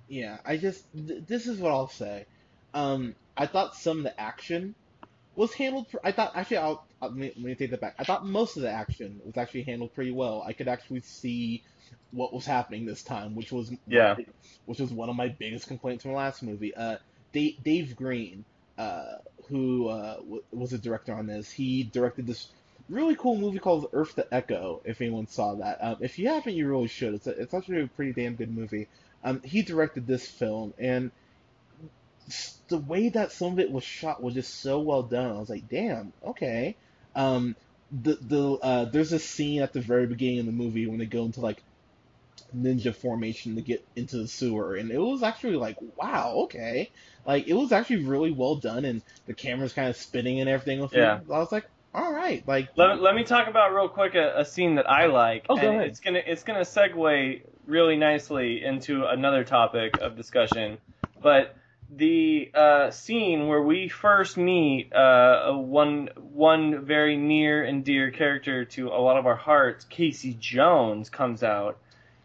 yeah, 0.08 0.38
I 0.46 0.58
just 0.58 0.86
th- 0.94 1.24
this 1.28 1.48
is 1.48 1.60
what 1.60 1.72
I'll 1.72 1.88
say. 1.88 2.26
Um, 2.74 3.16
I 3.38 3.48
thought 3.48 3.76
some 3.76 4.00
of 4.00 4.04
the 4.04 4.20
action 4.20 4.76
was 5.36 5.54
handled. 5.54 5.90
Pr- 5.90 5.98
I 6.04 6.12
thought 6.12 6.34
actually, 6.36 6.58
I'll, 6.58 6.86
I'll 7.02 7.10
let, 7.10 7.18
me, 7.18 7.32
let 7.36 7.44
me 7.46 7.56
take 7.56 7.72
that 7.72 7.82
back. 7.82 7.96
I 8.00 8.04
thought 8.04 8.26
most 8.26 8.56
of 8.58 8.64
the 8.64 8.70
action 8.72 9.22
was 9.26 9.38
actually 9.38 9.64
handled 9.64 9.94
pretty 9.94 10.12
well. 10.12 10.44
I 10.46 10.54
could 10.54 10.68
actually 10.68 11.02
see 11.02 11.64
what 12.12 12.34
was 12.34 12.46
happening 12.46 12.86
this 12.86 13.04
time, 13.04 13.36
which 13.36 13.52
was 13.52 13.72
Yeah. 13.88 14.16
which 14.66 14.80
was 14.80 14.92
one 14.92 15.10
of 15.10 15.16
my 15.16 15.30
biggest 15.30 15.68
complaints 15.68 16.04
from 16.04 16.12
the 16.12 16.18
last 16.18 16.44
movie. 16.44 16.74
Uh, 16.76 16.98
Dave, 17.32 17.64
Dave 17.64 17.96
Green, 17.96 18.46
uh, 18.78 19.16
who 19.50 19.88
uh, 19.88 20.16
w- 20.18 20.44
was 20.52 20.74
a 20.74 20.78
director 20.78 21.14
on 21.14 21.26
this, 21.28 21.50
he 21.52 21.84
directed 21.84 22.28
this 22.28 22.48
really 22.90 23.16
cool 23.16 23.38
movie 23.38 23.60
called 23.60 23.88
Earth 23.94 24.16
to 24.16 24.28
Echo. 24.34 24.82
If 24.86 25.02
anyone 25.02 25.28
saw 25.28 25.56
that, 25.56 25.80
um, 25.82 25.98
if 26.02 26.20
you 26.20 26.28
haven't, 26.30 26.54
you 26.54 26.68
really 26.68 26.88
should. 26.88 27.16
It's 27.16 27.28
a, 27.28 27.32
it's 27.32 27.54
actually 27.54 27.82
a 27.82 27.88
pretty 27.88 28.14
damn 28.14 28.36
good 28.36 28.56
movie. 28.56 28.88
Um, 29.24 29.42
he 29.44 29.62
directed 29.64 30.06
this 30.06 30.28
film, 30.28 30.74
and 30.78 31.12
the 32.68 32.78
way 32.78 33.10
that 33.10 33.32
some 33.32 33.54
of 33.54 33.60
it 33.60 33.72
was 33.72 33.84
shot 33.84 34.22
was 34.22 34.34
just 34.34 34.62
so 34.62 34.80
well 34.80 35.04
done. 35.04 35.36
I 35.36 35.40
was 35.40 35.50
like, 35.50 35.68
damn, 35.70 36.14
okay. 36.26 36.76
Um, 37.16 37.56
the 37.92 38.18
the 38.22 38.52
uh, 38.62 38.86
there's 38.86 39.14
a 39.14 39.20
scene 39.20 39.62
at 39.62 39.74
the 39.74 39.82
very 39.82 40.08
beginning 40.08 40.40
of 40.40 40.46
the 40.46 40.52
movie 40.52 40.88
when 40.88 40.98
they 40.98 41.06
go 41.06 41.26
into 41.26 41.42
like 41.42 41.62
ninja 42.56 42.96
formation 42.96 43.56
to 43.56 43.62
get 43.62 43.86
into 43.96 44.18
the 44.18 44.28
sewer, 44.28 44.76
and 44.76 44.92
it 44.92 44.98
was 44.98 45.24
actually 45.24 45.56
like, 45.56 45.78
wow, 45.98 46.34
okay. 46.46 46.90
Like 47.26 47.48
it 47.48 47.54
was 47.54 47.72
actually 47.72 48.06
really 48.06 48.32
well 48.32 48.56
done, 48.56 48.86
and 48.86 49.02
the 49.26 49.34
camera's 49.34 49.74
kind 49.74 49.90
of 49.90 49.96
spinning 49.96 50.40
and 50.40 50.50
everything. 50.50 50.80
with 50.80 50.94
it. 50.94 51.00
Yeah. 51.00 51.20
I 51.30 51.40
was 51.40 51.52
like, 51.52 51.66
all 51.94 52.12
right, 52.12 52.46
like 52.48 52.70
Let, 52.76 53.00
let 53.00 53.16
me 53.16 53.24
talk 53.24 53.48
about 53.48 53.74
real 53.74 53.88
quick 53.88 54.16
a, 54.16 54.40
a 54.40 54.46
scene 54.46 54.76
that 54.76 54.90
I 54.90 55.06
like. 55.06 55.46
Oh, 55.50 55.56
go 55.56 55.62
and 55.62 55.76
ahead. 55.78 55.88
It's 55.90 56.00
gonna 56.00 56.22
it's 56.26 56.44
gonna 56.44 56.62
segue 56.62 57.42
really 57.68 57.96
nicely 57.98 58.64
into 58.64 59.06
another 59.06 59.44
topic 59.44 60.00
of 60.02 60.18
discussion, 60.18 60.80
but 61.22 61.56
the 61.96 62.52
uh, 62.54 62.92
scene 62.92 63.48
where 63.48 63.62
we 63.62 63.90
first 63.90 64.38
meet 64.38 64.94
uh, 64.94 65.52
one 65.54 66.10
one 66.16 66.86
very 66.86 67.18
near 67.18 67.64
and 67.64 67.84
dear 67.84 68.12
character 68.12 68.66
to 68.66 68.90
a 68.90 69.00
lot 69.00 69.18
of 69.18 69.26
our 69.26 69.36
hearts, 69.36 69.86
Casey 69.86 70.36
Jones, 70.40 71.10
comes 71.10 71.44
out. 71.44 71.78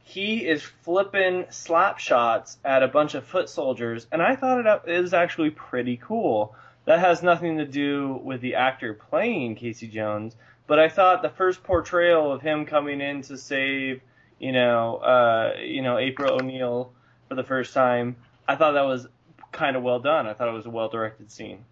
He 0.05 0.47
is 0.47 0.63
flipping 0.63 1.47
slap 1.51 1.99
shots 1.99 2.59
at 2.65 2.83
a 2.83 2.89
bunch 2.89 3.15
of 3.15 3.25
foot 3.25 3.49
soldiers, 3.49 4.07
and 4.11 4.23
I 4.23 4.37
thought 4.37 4.85
it 4.87 4.91
is 4.91 5.13
actually 5.13 5.51
pretty 5.51 5.99
cool. 5.99 6.55
That 6.87 7.01
has 7.01 7.23
nothing 7.23 7.59
to 7.59 7.67
do 7.67 8.19
with 8.25 8.41
the 8.41 8.55
actor 8.55 8.95
playing 8.95 9.57
Casey 9.57 9.89
Jones, 9.89 10.35
but 10.67 10.79
I 10.79 10.89
thought 10.89 11.21
the 11.21 11.29
first 11.29 11.63
portrayal 11.63 12.33
of 12.33 12.41
him 12.41 12.65
coming 12.65 13.03
in 13.03 13.21
to 13.23 13.37
save 13.37 14.01
you 14.39 14.53
know, 14.53 14.97
uh, 14.97 15.55
you 15.61 15.83
know, 15.83 15.99
April 15.99 16.35
O'Neil 16.35 16.93
for 17.29 17.35
the 17.35 17.45
first 17.45 17.75
time. 17.75 18.17
I 18.47 18.57
thought 18.57 18.73
that 18.73 18.87
was 18.87 19.07
kind 19.53 19.77
of 19.77 19.83
well 19.83 20.01
done. 20.01 20.27
I 20.27 20.35
thought 20.35 20.49
it 20.49 20.53
was 20.53 20.67
a 20.67 20.71
well 20.71 20.89
directed 20.89 21.31
scene. 21.31 21.65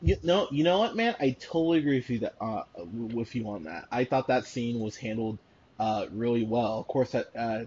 You 0.00 0.16
know, 0.22 0.46
you 0.50 0.62
know 0.62 0.78
what, 0.78 0.94
man? 0.94 1.16
I 1.18 1.30
totally 1.30 1.78
agree 1.78 1.96
with 1.96 2.10
you 2.10 2.18
that 2.20 2.34
uh, 2.40 2.62
with 2.92 3.34
you 3.34 3.48
on 3.48 3.64
that. 3.64 3.86
I 3.90 4.04
thought 4.04 4.28
that 4.28 4.46
scene 4.46 4.78
was 4.78 4.96
handled 4.96 5.38
uh, 5.80 6.06
really 6.12 6.44
well. 6.44 6.78
Of 6.78 6.86
course, 6.86 7.12
that 7.12 7.30
uh, 7.36 7.64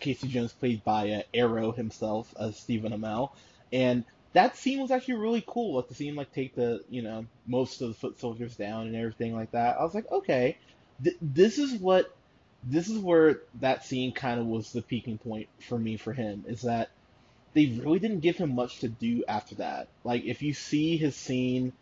Casey 0.00 0.28
Jones 0.28 0.52
played 0.52 0.82
by 0.84 1.10
uh, 1.10 1.22
Arrow 1.34 1.72
himself, 1.72 2.32
Stephen 2.54 2.92
Amell, 2.92 3.30
and 3.72 4.04
that 4.32 4.56
scene 4.56 4.80
was 4.80 4.90
actually 4.90 5.14
really 5.14 5.44
cool. 5.46 5.76
Like 5.76 5.88
the 5.88 5.94
scene, 5.94 6.14
like 6.14 6.32
take 6.32 6.54
the 6.54 6.82
you 6.88 7.02
know 7.02 7.26
most 7.46 7.82
of 7.82 7.88
the 7.88 7.94
foot 7.94 8.18
soldiers 8.20 8.56
down 8.56 8.86
and 8.86 8.96
everything 8.96 9.34
like 9.34 9.50
that. 9.52 9.78
I 9.78 9.84
was 9.84 9.94
like, 9.94 10.10
okay, 10.10 10.56
th- 11.02 11.16
this 11.20 11.58
is 11.58 11.74
what 11.74 12.14
this 12.64 12.88
is 12.88 12.98
where 12.98 13.40
that 13.60 13.84
scene 13.84 14.12
kind 14.12 14.40
of 14.40 14.46
was 14.46 14.72
the 14.72 14.82
peaking 14.82 15.18
point 15.18 15.48
for 15.60 15.78
me 15.78 15.96
for 15.96 16.12
him 16.12 16.44
is 16.48 16.62
that 16.62 16.90
they 17.56 17.80
really 17.82 17.98
didn't 17.98 18.20
give 18.20 18.36
him 18.36 18.54
much 18.54 18.80
to 18.80 18.88
do 18.88 19.24
after 19.26 19.54
that. 19.54 19.88
Like 20.04 20.26
if 20.26 20.42
you 20.42 20.52
see 20.52 20.98
his 20.98 21.16
scene 21.16 21.72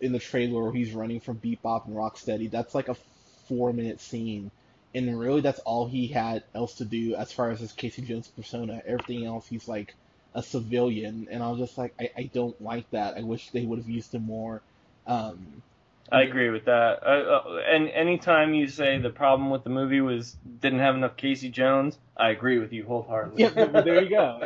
in 0.00 0.10
the 0.10 0.18
trailer 0.18 0.64
where 0.64 0.72
he's 0.72 0.92
running 0.92 1.20
from 1.20 1.38
Bebop 1.38 1.86
and 1.86 1.94
Rocksteady, 1.94 2.50
that's 2.50 2.74
like 2.74 2.88
a 2.88 2.96
four 3.46 3.72
minute 3.72 4.00
scene. 4.00 4.50
And 4.96 5.18
really 5.18 5.40
that's 5.40 5.60
all 5.60 5.86
he 5.86 6.08
had 6.08 6.42
else 6.56 6.74
to 6.78 6.84
do 6.84 7.14
as 7.14 7.30
far 7.30 7.52
as 7.52 7.60
his 7.60 7.70
Casey 7.70 8.02
Jones 8.02 8.26
persona. 8.26 8.82
Everything 8.84 9.24
else 9.24 9.46
he's 9.46 9.68
like 9.68 9.94
a 10.34 10.42
civilian 10.42 11.28
and 11.30 11.40
I 11.40 11.50
was 11.50 11.60
just 11.60 11.78
like 11.78 11.94
I, 12.00 12.10
I 12.16 12.22
don't 12.34 12.60
like 12.60 12.90
that. 12.90 13.16
I 13.16 13.22
wish 13.22 13.50
they 13.50 13.64
would 13.64 13.78
have 13.78 13.88
used 13.88 14.12
him 14.12 14.26
more 14.26 14.60
um, 15.06 15.62
I 16.12 16.22
agree 16.22 16.50
with 16.50 16.66
that. 16.66 17.02
Uh, 17.02 17.40
uh, 17.46 17.62
and 17.66 17.88
anytime 17.88 18.52
you 18.52 18.68
say 18.68 18.98
the 18.98 19.10
problem 19.10 19.48
with 19.48 19.64
the 19.64 19.70
movie 19.70 20.02
was 20.02 20.36
didn't 20.60 20.80
have 20.80 20.94
enough 20.94 21.16
Casey 21.16 21.48
Jones, 21.48 21.98
I 22.16 22.30
agree 22.30 22.58
with 22.58 22.72
you 22.72 22.84
wholeheartedly. 22.84 23.42
Yeah, 23.42 23.66
but 23.66 23.84
there 23.84 24.02
you 24.02 24.10
go. 24.10 24.38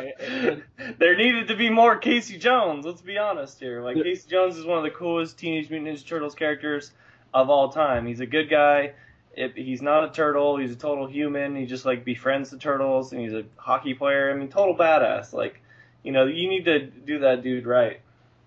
there 0.97 1.17
needed 1.17 1.49
to 1.49 1.57
be 1.57 1.69
more 1.69 1.97
Casey 1.97 2.37
Jones. 2.37 2.85
Let's 2.85 3.01
be 3.01 3.17
honest 3.17 3.59
here. 3.59 3.81
Like 3.81 3.97
Casey 3.97 4.29
Jones 4.29 4.57
is 4.57 4.65
one 4.65 4.77
of 4.77 4.83
the 4.85 4.91
coolest 4.91 5.37
Teenage 5.37 5.69
Mutant 5.69 5.97
Ninja 5.97 6.07
Turtles 6.07 6.35
characters 6.35 6.91
of 7.33 7.49
all 7.49 7.69
time. 7.69 8.05
He's 8.07 8.21
a 8.21 8.25
good 8.25 8.49
guy. 8.49 8.93
It, 9.35 9.55
he's 9.55 9.81
not 9.81 10.05
a 10.05 10.09
turtle. 10.09 10.57
He's 10.57 10.71
a 10.71 10.75
total 10.75 11.05
human. 11.05 11.55
He 11.55 11.65
just 11.65 11.85
like 11.85 12.05
befriends 12.05 12.49
the 12.49 12.57
turtles, 12.57 13.11
and 13.11 13.21
he's 13.21 13.33
a 13.33 13.43
hockey 13.57 13.93
player. 13.93 14.31
I 14.31 14.35
mean, 14.35 14.47
total 14.47 14.75
badass. 14.75 15.33
Like, 15.33 15.61
you 16.01 16.13
know, 16.13 16.25
you 16.25 16.49
need 16.49 16.65
to 16.65 16.85
do 16.87 17.19
that 17.19 17.43
dude 17.43 17.67
right. 17.67 17.99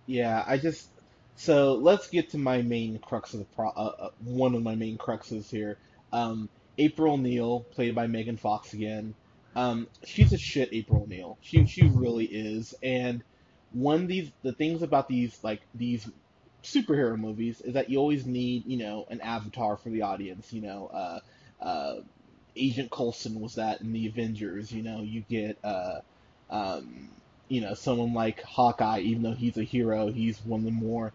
Yeah, 0.06 0.42
I 0.44 0.56
just 0.56 0.88
so 1.40 1.72
let's 1.76 2.08
get 2.08 2.28
to 2.30 2.38
my 2.38 2.60
main 2.60 2.98
crux 2.98 3.32
of 3.32 3.38
the 3.38 3.46
pro. 3.46 3.70
Uh, 3.70 3.92
uh, 3.98 4.10
one 4.24 4.54
of 4.54 4.62
my 4.62 4.74
main 4.74 4.98
cruxes 4.98 5.48
here. 5.48 5.78
Um, 6.12 6.50
April 6.76 7.14
O'Neil, 7.14 7.60
played 7.60 7.94
by 7.94 8.06
Megan 8.06 8.36
Fox 8.36 8.74
again. 8.74 9.14
Um, 9.56 9.88
she's 10.04 10.34
a 10.34 10.38
shit 10.38 10.68
April 10.70 11.04
O'Neil. 11.04 11.38
She 11.40 11.64
she 11.64 11.88
really 11.88 12.26
is. 12.26 12.74
And 12.82 13.24
one 13.72 14.02
of 14.02 14.08
these 14.08 14.30
the 14.42 14.52
things 14.52 14.82
about 14.82 15.08
these 15.08 15.42
like 15.42 15.62
these 15.74 16.06
superhero 16.62 17.18
movies 17.18 17.62
is 17.62 17.72
that 17.72 17.88
you 17.88 17.96
always 17.96 18.26
need 18.26 18.66
you 18.66 18.76
know 18.76 19.06
an 19.08 19.22
avatar 19.22 19.78
for 19.78 19.88
the 19.88 20.02
audience. 20.02 20.52
You 20.52 20.60
know, 20.60 20.90
uh, 20.92 21.20
uh, 21.64 21.94
Agent 22.54 22.90
Coulson 22.90 23.40
was 23.40 23.54
that 23.54 23.80
in 23.80 23.94
the 23.94 24.06
Avengers. 24.08 24.70
You 24.70 24.82
know, 24.82 25.00
you 25.00 25.22
get 25.22 25.56
uh, 25.64 26.00
um, 26.50 27.08
you 27.48 27.62
know 27.62 27.72
someone 27.72 28.12
like 28.12 28.42
Hawkeye, 28.42 29.00
even 29.00 29.22
though 29.22 29.32
he's 29.32 29.56
a 29.56 29.64
hero, 29.64 30.08
he's 30.12 30.38
one 30.44 30.60
of 30.60 30.66
the 30.66 30.70
more 30.70 31.14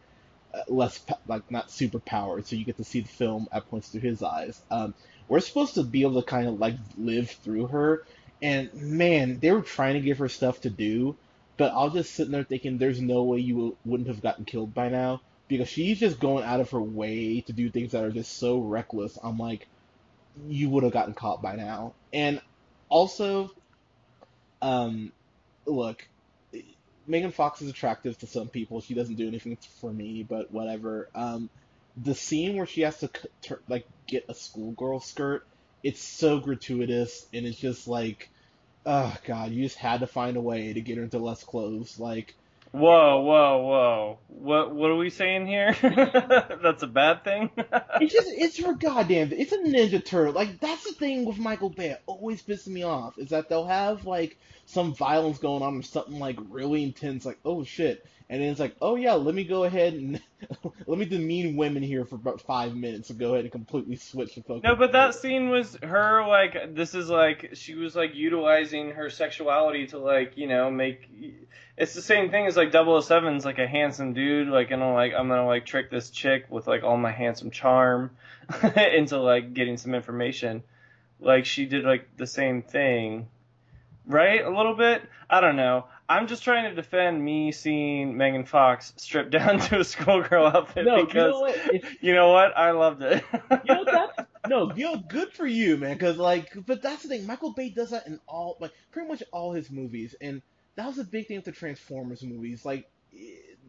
less 0.67 1.03
like 1.27 1.49
not 1.51 1.71
super 1.71 1.99
powered, 1.99 2.47
so 2.47 2.55
you 2.55 2.65
get 2.65 2.77
to 2.77 2.83
see 2.83 3.01
the 3.01 3.09
film 3.09 3.47
at 3.51 3.67
points 3.69 3.89
through 3.89 4.01
his 4.01 4.23
eyes. 4.23 4.61
Um, 4.71 4.93
we're 5.27 5.39
supposed 5.39 5.75
to 5.75 5.83
be 5.83 6.03
able 6.03 6.21
to 6.21 6.27
kind 6.27 6.47
of 6.47 6.59
like 6.59 6.75
live 6.97 7.29
through 7.29 7.67
her, 7.67 8.03
and 8.41 8.73
man, 8.73 9.39
they 9.39 9.51
were 9.51 9.61
trying 9.61 9.95
to 9.95 10.01
give 10.01 10.19
her 10.19 10.29
stuff 10.29 10.61
to 10.61 10.69
do, 10.69 11.15
but 11.57 11.71
I 11.71 11.83
was 11.83 11.93
just 11.93 12.15
sitting 12.15 12.31
there 12.31 12.43
thinking, 12.43 12.77
there's 12.77 13.01
no 13.01 13.23
way 13.23 13.39
you 13.39 13.77
wouldn't 13.85 14.09
have 14.09 14.21
gotten 14.21 14.45
killed 14.45 14.73
by 14.73 14.89
now 14.89 15.21
because 15.47 15.67
she's 15.67 15.99
just 15.99 16.19
going 16.19 16.43
out 16.43 16.59
of 16.59 16.71
her 16.71 16.81
way 16.81 17.41
to 17.41 17.53
do 17.53 17.69
things 17.69 17.91
that 17.91 18.03
are 18.03 18.11
just 18.11 18.37
so 18.37 18.59
reckless. 18.59 19.17
I'm 19.23 19.37
like, 19.37 19.67
you 20.47 20.69
would 20.69 20.83
have 20.83 20.93
gotten 20.93 21.13
caught 21.13 21.41
by 21.41 21.55
now, 21.55 21.93
and 22.13 22.41
also, 22.89 23.51
um, 24.61 25.11
look, 25.65 26.07
Megan 27.07 27.31
Fox 27.31 27.61
is 27.61 27.69
attractive 27.69 28.17
to 28.19 28.27
some 28.27 28.47
people. 28.47 28.81
She 28.81 28.93
doesn't 28.93 29.15
do 29.15 29.27
anything 29.27 29.57
for 29.79 29.91
me, 29.91 30.23
but 30.23 30.51
whatever. 30.51 31.09
Um, 31.13 31.49
the 31.97 32.15
scene 32.15 32.57
where 32.57 32.65
she 32.65 32.81
has 32.81 32.99
to 32.99 33.09
like 33.67 33.85
get 34.07 34.25
a 34.27 34.33
schoolgirl 34.33 34.99
skirt, 34.99 35.45
it's 35.83 36.01
so 36.01 36.39
gratuitous, 36.39 37.27
and 37.33 37.45
it's 37.45 37.59
just 37.59 37.87
like, 37.87 38.29
oh 38.85 39.15
god, 39.25 39.51
you 39.51 39.63
just 39.63 39.77
had 39.77 40.01
to 40.01 40.07
find 40.07 40.37
a 40.37 40.41
way 40.41 40.73
to 40.73 40.81
get 40.81 40.97
her 40.97 41.03
into 41.03 41.19
less 41.19 41.43
clothes. 41.43 41.99
Like, 41.99 42.35
Whoa, 42.75 43.21
whoa, 43.21 43.57
whoa! 43.63 44.19
What 44.27 44.75
what 44.75 44.91
are 44.91 44.97
we 44.97 45.09
saying 45.09 45.47
here? 45.47 45.77
that's 46.61 46.83
a 46.83 46.87
bad 46.87 47.23
thing. 47.23 47.49
it's 48.01 48.11
just 48.11 48.27
it's 48.27 48.59
for 48.59 48.73
goddamn 48.73 49.31
it's 49.31 49.53
a 49.53 49.59
Ninja 49.59 50.03
Turtle. 50.03 50.33
Like 50.33 50.59
that's 50.59 50.83
the 50.83 50.91
thing 50.91 51.23
with 51.23 51.37
Michael 51.37 51.69
Bay. 51.69 51.95
always 52.05 52.43
pisses 52.43 52.67
me 52.67 52.83
off 52.83 53.17
is 53.17 53.29
that 53.29 53.47
they'll 53.47 53.65
have 53.65 54.05
like 54.05 54.37
some 54.65 54.93
violence 54.93 55.37
going 55.37 55.63
on 55.63 55.77
or 55.77 55.83
something 55.83 56.19
like 56.19 56.37
really 56.49 56.83
intense, 56.83 57.25
like 57.25 57.39
oh 57.45 57.63
shit, 57.63 58.05
and 58.29 58.41
then 58.41 58.49
it's 58.49 58.59
like 58.59 58.75
oh 58.81 58.95
yeah, 58.95 59.13
let 59.13 59.35
me 59.35 59.43
go 59.43 59.63
ahead 59.63 59.93
and 59.93 60.21
let 60.87 60.97
me 60.97 61.05
demean 61.05 61.55
women 61.55 61.83
here 61.83 62.05
for 62.05 62.15
about 62.15 62.41
five 62.41 62.75
minutes 62.75 63.09
and 63.09 63.19
go 63.19 63.33
ahead 63.33 63.45
and 63.45 63.51
completely 63.51 63.95
switch 63.95 64.35
the 64.35 64.41
focus. 64.41 64.63
No, 64.63 64.75
but 64.75 64.93
that 64.93 65.13
scene 65.15 65.49
was 65.49 65.77
her 65.83 66.27
like 66.27 66.75
this 66.75 66.95
is 66.95 67.09
like 67.09 67.51
she 67.53 67.75
was 67.75 67.95
like 67.95 68.15
utilizing 68.15 68.91
her 68.91 69.09
sexuality 69.09 69.87
to 69.87 69.99
like 69.99 70.37
you 70.37 70.47
know 70.47 70.71
make 70.71 71.07
it's 71.77 71.93
the 71.93 72.01
same 72.01 72.31
thing 72.31 72.47
as 72.47 72.57
like 72.57 72.71
007's 72.71 73.45
like 73.45 73.59
a 73.59 73.67
handsome 73.67 74.13
dude 74.13 74.47
like 74.47 74.71
and 74.71 74.83
I'm 74.83 74.93
like 74.93 75.13
I'm 75.13 75.27
gonna 75.27 75.45
like 75.45 75.65
trick 75.65 75.91
this 75.91 76.09
chick 76.09 76.45
with 76.49 76.67
like 76.67 76.83
all 76.83 76.97
my 76.97 77.11
handsome 77.11 77.51
charm 77.51 78.11
into 78.75 79.19
like 79.19 79.53
getting 79.53 79.77
some 79.77 79.93
information. 79.93 80.63
Like 81.19 81.45
she 81.45 81.65
did 81.65 81.85
like 81.85 82.17
the 82.17 82.27
same 82.27 82.63
thing. 82.63 83.27
Right? 84.07 84.45
A 84.45 84.55
little 84.55 84.75
bit? 84.75 85.01
I 85.27 85.41
don't 85.41 85.55
know 85.55 85.85
I'm 86.07 86.27
just 86.27 86.43
trying 86.43 86.69
to 86.69 86.75
defend 86.75 87.23
me 87.23 87.51
seeing 87.51 88.15
Megan 88.17 88.45
Fox 88.45 88.93
stripped 88.97 89.31
down 89.31 89.59
to 89.69 89.79
a 89.79 89.83
schoolgirl 89.83 90.47
outfit 90.47 90.85
no, 90.85 91.05
because 91.05 91.15
you 91.15 91.31
know, 91.31 91.39
what? 91.39 91.83
you 92.01 92.15
know 92.15 92.31
what 92.31 92.57
I 92.57 92.71
loved 92.71 93.01
it 93.01 93.23
you 93.65 93.75
know 93.75 94.07
no, 94.47 94.73
you 94.75 94.85
know, 94.85 94.97
good 94.97 95.31
for 95.33 95.45
you, 95.45 95.77
man. 95.77 95.93
Because 95.93 96.17
like, 96.17 96.51
but 96.65 96.81
that's 96.81 97.03
the 97.03 97.09
thing. 97.09 97.25
Michael 97.25 97.53
Bay 97.53 97.69
does 97.69 97.91
that 97.91 98.07
in 98.07 98.19
all, 98.27 98.57
like, 98.59 98.71
pretty 98.91 99.07
much 99.07 99.23
all 99.31 99.53
his 99.53 99.69
movies, 99.71 100.15
and 100.21 100.41
that 100.75 100.87
was 100.87 100.97
a 100.97 101.03
big 101.03 101.27
thing 101.27 101.37
with 101.37 101.45
the 101.45 101.51
Transformers 101.51 102.23
movies. 102.23 102.65
Like, 102.65 102.89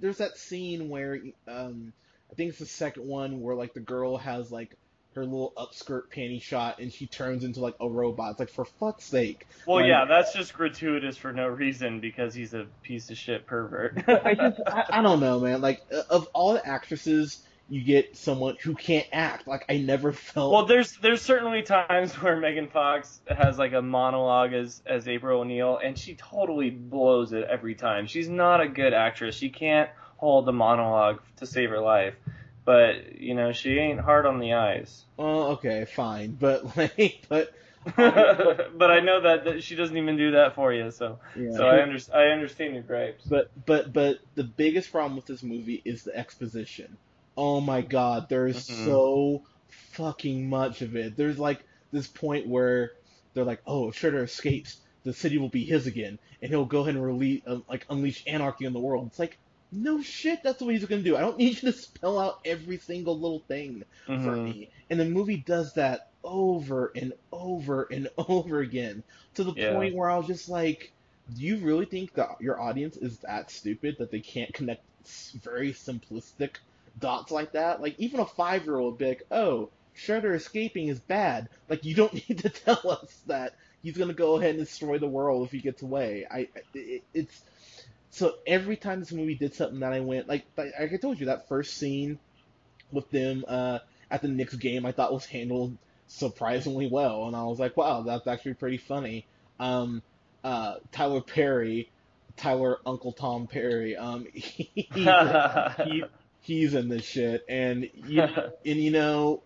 there's 0.01 0.19
that 0.19 0.37
scene 0.37 0.89
where 0.89 1.19
um, 1.49 1.93
I 2.31 2.35
think 2.35 2.51
it's 2.51 2.59
the 2.59 2.67
second 2.67 3.07
one 3.07 3.41
where 3.41 3.55
like 3.55 3.75
the 3.75 3.81
girl 3.81 4.17
has 4.19 4.51
like 4.51 4.77
her 5.17 5.25
little 5.25 5.53
upskirt 5.57 6.03
panty 6.15 6.41
shot 6.41 6.79
and 6.79 6.93
she 6.93 7.07
turns 7.07 7.43
into 7.43 7.61
like 7.61 7.75
a 7.81 7.89
robot. 7.89 8.33
It's 8.33 8.41
like 8.41 8.51
for 8.51 8.65
fuck's 8.65 9.05
sake. 9.05 9.47
Well, 9.67 9.79
like, 9.79 9.89
yeah, 9.89 10.05
that's 10.05 10.33
just 10.33 10.55
gratuitous 10.55 11.17
for 11.17 11.33
no 11.33 11.49
reason 11.49 12.01
because 12.01 12.35
he's 12.35 12.55
a 12.55 12.67
piece 12.83 13.11
of 13.11 13.17
shit 13.17 13.47
pervert. 13.47 14.05
I 14.09 14.35
just 14.35 14.61
I, 14.67 14.85
I 14.91 15.03
don't 15.03 15.21
know, 15.21 15.41
man. 15.41 15.61
Like 15.61 15.83
of 16.11 16.29
all 16.35 16.53
the 16.53 16.67
actresses 16.67 17.43
you 17.69 17.83
get 17.83 18.17
someone 18.17 18.57
who 18.63 18.75
can't 18.75 19.07
act. 19.11 19.49
Like 19.49 19.65
I 19.69 19.79
never 19.79 20.13
felt. 20.13 20.53
Well, 20.53 20.67
there's 20.67 20.97
there's 20.99 21.23
certainly 21.23 21.63
times 21.63 22.13
where 22.23 22.37
Megan 22.37 22.69
Fox 22.69 23.21
has 23.27 23.59
like 23.59 23.73
a 23.73 23.83
monologue 23.83 24.53
as 24.53 24.83
as 24.87 25.09
April 25.09 25.41
O'Neil, 25.41 25.81
and 25.83 25.99
she 25.99 26.15
totally 26.15 26.71
blows 26.71 27.33
it 27.33 27.45
every 27.45 27.75
time. 27.75 28.07
She's 28.07 28.29
not 28.29 28.61
a 28.61 28.69
good 28.69 28.93
actress. 28.93 29.35
She 29.35 29.49
can't 29.49 29.91
hold 30.17 30.47
the 30.47 30.53
monologue 30.53 31.21
to 31.37 31.47
save 31.47 31.71
her 31.71 31.81
life. 31.81 32.15
But 32.67 33.19
you 33.19 33.35
know, 33.35 33.53
she 33.53 33.79
ain't 33.79 34.01
hard 34.01 34.27
on 34.27 34.39
the 34.39 34.53
eyes. 34.53 35.05
Oh, 35.19 35.53
okay, 35.53 35.87
fine, 35.87 36.33
but 36.33 36.77
like, 36.77 37.23
but. 37.29 37.55
but 37.97 38.91
I 38.91 38.99
know 38.99 39.21
that, 39.21 39.45
that 39.45 39.63
she 39.63 39.77
doesn't 39.77 39.97
even 39.97 40.17
do 40.17 40.33
that 40.33 40.57
for 40.57 40.73
you, 40.73 40.91
so 40.91 41.21
yeah. 41.37 41.53
so 41.53 41.69
I 41.69 41.83
under, 41.83 42.01
I 42.13 42.33
understand 42.33 42.75
your 42.75 42.83
gripes. 42.83 43.25
But 43.25 43.49
but 43.65 43.93
but 43.93 44.19
the 44.35 44.43
biggest 44.43 44.91
problem 44.91 45.15
with 45.15 45.27
this 45.27 45.45
movie 45.45 45.83
is 45.85 46.03
the 46.03 46.17
exposition 46.17 46.97
oh 47.37 47.61
my 47.61 47.81
god, 47.81 48.29
there's 48.29 48.69
mm-hmm. 48.69 48.85
so 48.85 49.43
fucking 49.69 50.49
much 50.49 50.83
of 50.83 50.97
it. 50.97 51.17
There's 51.17 51.39
like 51.39 51.63
this 51.93 52.07
point 52.07 52.47
where 52.47 52.93
they're 53.35 53.45
like, 53.45 53.63
oh, 53.67 53.89
if 53.89 54.01
Shredder 54.01 54.23
escapes, 54.23 54.79
the 55.05 55.13
city 55.13 55.39
will 55.39 55.49
be 55.49 55.65
his 55.65 55.87
again, 55.87 56.19
and 56.41 56.51
he'll 56.51 56.65
go 56.65 56.81
ahead 56.81 56.95
and 56.95 57.05
release, 57.05 57.43
uh, 57.47 57.59
like 57.69 57.87
unleash 57.91 58.25
anarchy 58.27 58.65
in 58.65 58.73
the 58.73 58.81
world. 58.81 59.09
It's 59.09 59.19
like, 59.19 59.39
no 59.73 60.03
shit, 60.03 60.43
that's 60.43 60.61
what 60.63 60.75
he's 60.75 60.85
gonna 60.85 61.03
do. 61.03 61.17
I 61.17 61.21
don't 61.21 61.39
need 61.39 61.63
you 61.63 61.73
to 61.73 61.73
spell 61.73 62.19
out 62.19 62.41
every 62.45 62.79
single 62.79 63.19
little 63.19 63.41
thing 63.41 63.85
mm-hmm. 64.09 64.25
for 64.25 64.37
me. 64.37 64.71
And 64.91 65.01
the 65.01 65.05
movie 65.05 65.39
does 65.39 65.75
that 65.75 66.11
over 66.23 66.93
and 66.95 67.13
over 67.33 67.89
and 67.91 68.09
over 68.19 68.61
again 68.61 69.03
to 69.35 69.45
the 69.45 69.53
yeah. 69.55 69.73
point 69.73 69.95
where 69.95 70.11
I 70.11 70.17
was 70.17 70.27
just 70.27 70.49
like, 70.49 70.93
do 71.35 71.43
you 71.43 71.59
really 71.59 71.87
think 71.87 72.15
that 72.15 72.41
your 72.41 72.61
audience 72.61 72.97
is 72.97 73.19
that 73.19 73.51
stupid 73.51 73.97
that 73.99 74.11
they 74.11 74.21
can't 74.21 74.53
connect 74.55 74.83
very 75.43 75.73
simplistic 75.73 76.57
dots 76.99 77.31
like 77.31 77.53
that. 77.53 77.81
Like 77.81 77.95
even 77.99 78.21
a 78.21 78.27
five 78.27 78.65
year 78.65 78.77
old 78.77 78.95
would 78.95 78.99
be 78.99 79.09
like, 79.09 79.27
oh, 79.31 79.71
Shredder 79.97 80.35
escaping 80.35 80.89
is 80.89 81.01
bad. 81.01 81.49
Like 81.69 81.85
you 81.85 81.95
don't 81.95 82.15
need 82.29 82.39
to 82.39 82.49
tell 82.49 82.89
us 82.91 83.23
that 83.27 83.55
he's 83.83 83.97
gonna 83.97 84.15
go 84.15 84.37
ahead 84.37 84.51
and 84.51 84.59
destroy 84.59 84.99
the 84.99 85.07
world 85.07 85.47
if 85.47 85.53
he 85.53 85.59
gets 85.59 85.83
away. 85.83 86.27
I 86.31 86.49
it, 86.75 87.03
it's 87.15 87.43
so 88.17 88.37
every 88.47 88.77
time 88.77 89.01
this 89.01 89.13
movie 89.13 89.35
did 89.35 89.55
something 89.55 89.81
that 89.81 89.93
I 89.93 90.01
went 90.01 90.27
like 90.27 90.47
like, 90.57 90.73
I 90.79 90.89
told 90.97 91.21
you 91.21 91.27
that 91.27 91.49
first 91.49 91.77
scene 91.77 92.19
with 92.91 93.11
them 93.11 93.45
uh, 93.47 93.81
at 94.11 94.23
the 94.23 94.29
Knicks 94.29 94.55
game 94.55 94.87
I 94.87 94.93
thought 94.93 95.13
was 95.13 95.27
handled 95.27 95.77
surprisingly 96.07 96.89
well, 96.89 97.27
and 97.27 97.37
I 97.37 97.45
was 97.45 97.59
like, 97.59 97.77
wow, 97.77 98.03
that's 98.03 98.27
actually 98.27 98.55
pretty 98.55 98.79
funny. 98.79 99.27
Um, 99.59 100.03
uh, 100.45 100.77
Tyler 100.93 101.21
Perry, 101.21 101.91
Tyler 102.37 102.79
Uncle 102.87 103.13
Tom 103.13 103.47
Perry, 103.47 103.97
um, 103.97 104.27
he, 104.33 104.89
he, 104.95 106.05
he's 106.41 106.75
in 106.75 106.89
this 106.89 107.05
shit, 107.05 107.45
and 107.49 107.91
you 108.07 108.23
and 108.65 108.79
you 108.81 108.91
know 108.93 109.43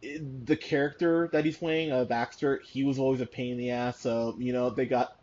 the 0.00 0.56
character 0.56 1.28
that 1.32 1.44
he's 1.44 1.56
playing, 1.56 1.90
uh, 1.90 2.04
Baxter, 2.04 2.60
he 2.64 2.84
was 2.84 3.00
always 3.00 3.20
a 3.20 3.26
pain 3.26 3.52
in 3.52 3.58
the 3.58 3.70
ass. 3.70 3.98
So 3.98 4.36
you 4.38 4.52
know 4.52 4.70
they 4.70 4.86
got 4.86 5.16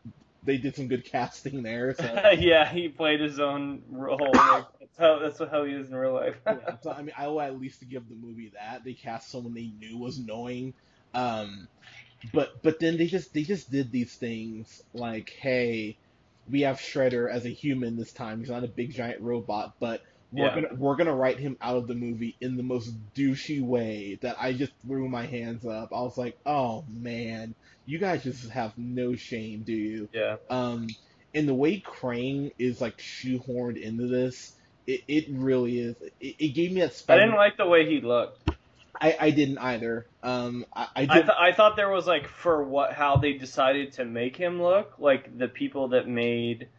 they 0.46 0.58
did 0.58 0.76
some 0.76 0.88
good 0.88 1.06
casting 1.06 1.64
there. 1.64 1.96
So. 1.96 2.32
yeah, 2.38 2.72
he 2.72 2.90
played 2.90 3.20
his 3.20 3.40
own 3.40 3.82
role. 3.90 4.32
Like, 4.34 4.66
that's 4.80 4.98
how 4.98 5.20
that's 5.20 5.40
how 5.40 5.66
he 5.66 5.74
is 5.74 5.90
in 5.90 5.96
real 5.96 6.14
life. 6.14 6.36
yeah, 6.48 6.78
so 6.82 6.92
I 6.92 7.02
mean, 7.02 7.14
I 7.18 7.28
will 7.28 7.42
at 7.42 7.60
least 7.60 7.88
give 7.90 8.08
the 8.08 8.16
movie 8.16 8.52
that 8.60 8.84
they 8.84 8.94
cast 8.94 9.32
someone 9.32 9.54
they 9.54 9.72
knew 9.80 9.98
was 9.98 10.20
annoying. 10.20 10.74
Um, 11.14 11.68
but 12.34 12.62
but 12.62 12.80
then 12.80 12.98
they 12.98 13.08
just 13.08 13.34
they 13.34 13.44
just 13.44 13.72
did 13.72 13.92
these 13.92 14.14
things 14.16 14.82
like, 14.94 15.30
hey, 15.30 15.98
we 16.50 16.62
have 16.62 16.78
Shredder 16.78 17.30
as 17.30 17.46
a 17.46 17.50
human 17.50 17.98
this 17.98 18.14
time. 18.14 18.40
He's 18.40 18.50
not 18.50 18.64
a 18.64 18.68
big 18.68 18.94
giant 18.94 19.22
robot, 19.22 19.76
but 19.80 20.02
we're 20.32 20.48
Yeah. 20.48 20.56
gonna 20.56 20.76
we're 20.76 20.96
gonna 20.96 21.16
write 21.16 21.40
him 21.40 21.58
out 21.62 21.78
of 21.78 21.88
the 21.88 21.96
movie 21.96 22.36
in 22.42 22.58
the 22.58 22.64
most 22.64 22.92
douchey 23.16 23.62
way 23.62 24.18
that 24.22 24.36
I 24.40 24.54
just 24.54 24.72
threw 24.86 25.08
my 25.08 25.26
hands 25.26 25.66
up. 25.66 25.90
I 25.94 26.02
was 26.02 26.18
like, 26.18 26.38
oh 26.46 26.84
man, 26.90 27.56
you 27.86 28.00
guys 28.00 28.24
just 28.24 28.50
have 28.50 28.74
no 28.78 29.16
shame, 29.16 29.64
do 29.64 29.74
you? 29.74 30.10
yeah. 30.14 30.38
Um, 30.50 30.88
and 31.34 31.48
the 31.48 31.54
way 31.54 31.80
Krang 31.82 32.52
is 32.58 32.82
like 32.82 32.98
shoehorned 32.98 33.82
into 33.82 34.08
this, 34.08 34.54
it, 34.88 35.02
it 35.08 35.26
really 35.30 35.80
is. 35.80 35.96
It, 36.20 36.36
it 36.40 36.48
gave 36.56 36.72
me 36.72 36.82
that. 36.82 37.02
I 37.10 37.16
didn't 37.18 37.36
like 37.36 37.58
the 37.58 37.68
way 37.68 37.86
he 37.86 38.02
looked. 38.02 38.52
I, 39.00 39.18
I 39.20 39.32
didn't 39.32 39.58
either. 39.58 40.06
Um, 40.24 40.66
I, 40.74 40.88
I 40.96 41.02
I, 41.02 41.06
th- 41.06 41.30
I 41.38 41.52
thought 41.52 41.76
there 41.76 41.90
was 41.90 42.08
like 42.08 42.28
for 42.28 42.64
what 42.64 42.94
how 42.94 43.18
they 43.18 43.34
decided 43.34 43.94
to 43.94 44.06
make 44.06 44.38
him 44.38 44.62
look 44.62 44.94
like 44.98 45.38
the 45.38 45.50
people 45.50 45.90
that 45.90 46.08
made 46.08 46.70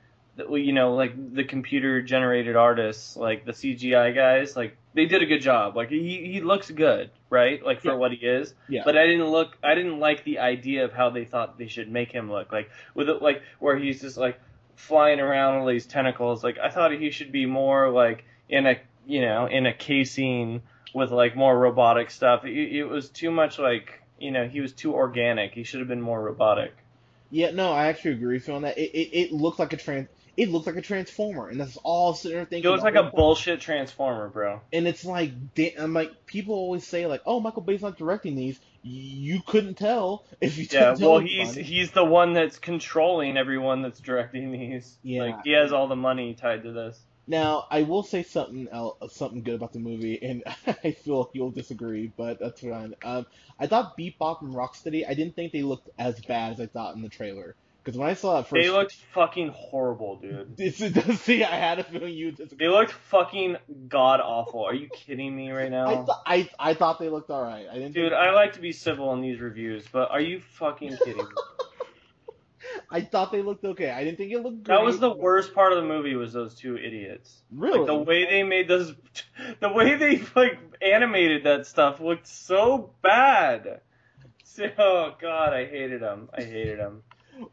you 0.50 0.72
know 0.72 0.94
like 0.94 1.34
the 1.34 1.44
computer 1.44 2.02
generated 2.02 2.56
artists 2.56 3.16
like 3.16 3.44
the 3.46 3.52
CGI 3.52 4.14
guys 4.14 4.54
like 4.56 4.76
they 4.94 5.06
did 5.06 5.22
a 5.22 5.26
good 5.26 5.40
job 5.40 5.76
like 5.76 5.88
he 5.88 6.30
he 6.32 6.40
looks 6.40 6.70
good 6.70 7.10
right 7.30 7.64
like 7.64 7.80
for 7.80 7.88
Yeah. 7.88 7.94
what 7.94 8.12
he 8.12 8.18
is 8.18 8.54
yeah. 8.68 8.82
but 8.84 8.96
I 8.98 9.06
didn't 9.06 9.26
look 9.30 9.56
I 9.64 9.74
didn't 9.74 9.98
like 9.98 10.24
the 10.24 10.38
idea 10.40 10.84
of 10.84 10.92
how 10.92 11.10
they 11.10 11.24
thought 11.24 11.58
they 11.58 11.68
should 11.68 11.90
make 11.90 12.12
him 12.12 12.30
look 12.30 12.52
like 12.52 12.70
with 12.94 13.08
it 13.08 13.22
like 13.22 13.42
where 13.60 13.76
he's 13.78 14.00
just 14.02 14.16
like 14.18 14.38
flying 14.74 15.20
around 15.20 15.54
all 15.60 15.66
these 15.66 15.86
tentacles 15.86 16.44
like 16.44 16.58
I 16.58 16.68
thought 16.68 16.92
he 16.92 17.10
should 17.10 17.32
be 17.32 17.46
more 17.46 17.90
like 17.90 18.24
in 18.48 18.66
a 18.66 18.76
you 19.06 19.22
know 19.22 19.46
in 19.46 19.64
a 19.66 19.72
casing 19.72 20.60
with 20.94 21.10
like 21.12 21.34
more 21.34 21.58
robotic 21.58 22.10
stuff 22.10 22.44
it, 22.44 22.52
it 22.52 22.84
was 22.84 23.08
too 23.08 23.30
much 23.30 23.58
like 23.58 24.02
you 24.18 24.30
know 24.30 24.46
he 24.46 24.60
was 24.60 24.72
too 24.72 24.94
organic 24.94 25.52
he 25.52 25.64
should 25.64 25.80
have 25.80 25.88
been 25.88 26.02
more 26.02 26.22
robotic 26.22 26.74
Yeah, 27.30 27.50
no, 27.50 27.72
I 27.72 27.86
actually 27.88 28.12
agree 28.12 28.34
with 28.36 28.46
you 28.48 28.54
on 28.54 28.62
that. 28.62 28.78
It, 28.78 28.90
it, 28.94 29.08
it 29.22 29.32
looked 29.32 29.58
like 29.58 29.72
a 29.72 29.76
trans. 29.76 30.08
It 30.36 30.50
looked 30.50 30.66
like 30.66 30.76
a 30.76 30.82
transformer, 30.82 31.48
and 31.48 31.58
that's 31.58 31.78
all 31.82 32.12
sitting 32.14 32.36
there 32.36 32.44
thinking. 32.44 32.68
it 32.68 32.72
looks 32.72 32.84
like 32.84 32.94
a 32.94 33.04
bullshit 33.04 33.60
transformer 33.60 34.28
bro 34.28 34.60
And 34.72 34.86
it's 34.86 35.04
like, 35.04 35.32
I'm 35.78 35.94
like, 35.94 36.26
people 36.26 36.54
always 36.54 36.86
say 36.86 37.06
like, 37.06 37.22
oh, 37.24 37.40
Michael 37.40 37.62
Bay's 37.62 37.82
not 37.82 37.96
directing 37.96 38.34
these. 38.36 38.60
You 38.82 39.40
couldn't 39.44 39.74
tell 39.74 40.24
if 40.40 40.58
you 40.58 40.66
yeah 40.70 40.94
well 41.00 41.18
he's 41.18 41.54
he's 41.54 41.90
the 41.90 42.04
one 42.04 42.34
that's 42.34 42.58
controlling 42.58 43.36
everyone 43.36 43.82
that's 43.82 43.98
directing 43.98 44.52
these 44.52 44.96
Yeah. 45.02 45.22
like 45.22 45.44
he 45.44 45.52
has 45.52 45.72
all 45.72 45.88
the 45.88 45.96
money 45.96 46.34
tied 46.34 46.62
to 46.62 46.72
this 46.72 47.00
Now, 47.26 47.66
I 47.68 47.82
will 47.82 48.04
say 48.04 48.22
something 48.22 48.68
else, 48.70 49.12
something 49.16 49.42
good 49.42 49.54
about 49.56 49.72
the 49.72 49.80
movie, 49.80 50.22
and 50.22 50.44
I 50.84 50.92
feel 50.92 51.30
you'll 51.32 51.50
disagree, 51.50 52.12
but 52.16 52.38
that's 52.38 52.60
fine. 52.60 52.94
Um, 53.02 53.26
I 53.58 53.66
thought 53.66 53.98
Bebop 53.98 54.42
and 54.42 54.54
Rocksteady, 54.54 55.08
I 55.08 55.14
didn't 55.14 55.34
think 55.34 55.50
they 55.52 55.62
looked 55.62 55.88
as 55.98 56.20
bad 56.20 56.52
as 56.52 56.60
I 56.60 56.66
thought 56.66 56.94
in 56.94 57.02
the 57.02 57.08
trailer. 57.08 57.56
Because 57.86 58.00
when 58.00 58.10
I 58.10 58.14
saw 58.14 58.38
that 58.38 58.48
first, 58.48 58.60
they 58.60 58.68
looked 58.68 58.94
fucking 59.14 59.52
horrible 59.54 60.16
dude 60.16 60.54
It's, 60.58 61.20
see, 61.20 61.44
I 61.44 61.54
had 61.54 61.78
a 61.78 61.84
feeling 61.84 62.14
you 62.14 62.32
disagree. 62.32 62.66
They 62.66 62.68
looked 62.68 62.90
fucking 62.90 63.58
god 63.86 64.20
awful. 64.20 64.64
Are 64.64 64.74
you 64.74 64.88
kidding 64.88 65.36
me 65.36 65.52
right 65.52 65.66
I, 65.66 65.68
now? 65.68 66.04
th- 66.04 66.08
I, 66.26 66.48
I 66.58 66.74
thought 66.74 66.98
they 66.98 67.08
looked 67.08 67.30
alright. 67.30 67.68
I 67.70 67.74
didn't. 67.74 67.94
Dude, 67.94 68.12
I 68.12 68.32
like 68.32 68.54
to 68.54 68.60
be 68.60 68.72
civil 68.72 69.12
in 69.12 69.20
these 69.20 69.38
reviews, 69.38 69.86
but 69.86 70.10
are 70.10 70.20
you 70.20 70.40
fucking 70.40 70.96
kidding 70.96 71.18
me? 71.18 71.24
I 72.90 73.02
thought 73.02 73.30
they 73.30 73.42
looked 73.42 73.64
okay. 73.64 73.90
I 73.90 74.02
didn't 74.02 74.18
think 74.18 74.32
it 74.32 74.42
looked 74.42 74.64
great. 74.64 74.76
That 74.76 74.84
was 74.84 74.98
the 74.98 75.14
worst 75.14 75.54
part 75.54 75.72
of 75.72 75.80
the 75.80 75.88
movie 75.88 76.16
was 76.16 76.32
those 76.32 76.56
two 76.56 76.76
idiots. 76.76 77.40
Really? 77.52 77.78
Like 77.78 77.86
the 77.86 77.98
way 77.98 78.24
they 78.28 78.42
made 78.42 78.66
those 78.66 78.92
the 79.60 79.72
way 79.72 79.94
they 79.94 80.24
like 80.34 80.58
animated 80.82 81.44
that 81.44 81.68
stuff 81.68 82.00
looked 82.00 82.26
so 82.26 82.90
bad. 83.00 83.82
So, 84.42 84.68
oh 84.76 85.14
god, 85.20 85.52
I 85.52 85.66
hated 85.66 86.02
them. 86.02 86.30
I 86.36 86.42
hated 86.42 86.80
them. 86.80 87.02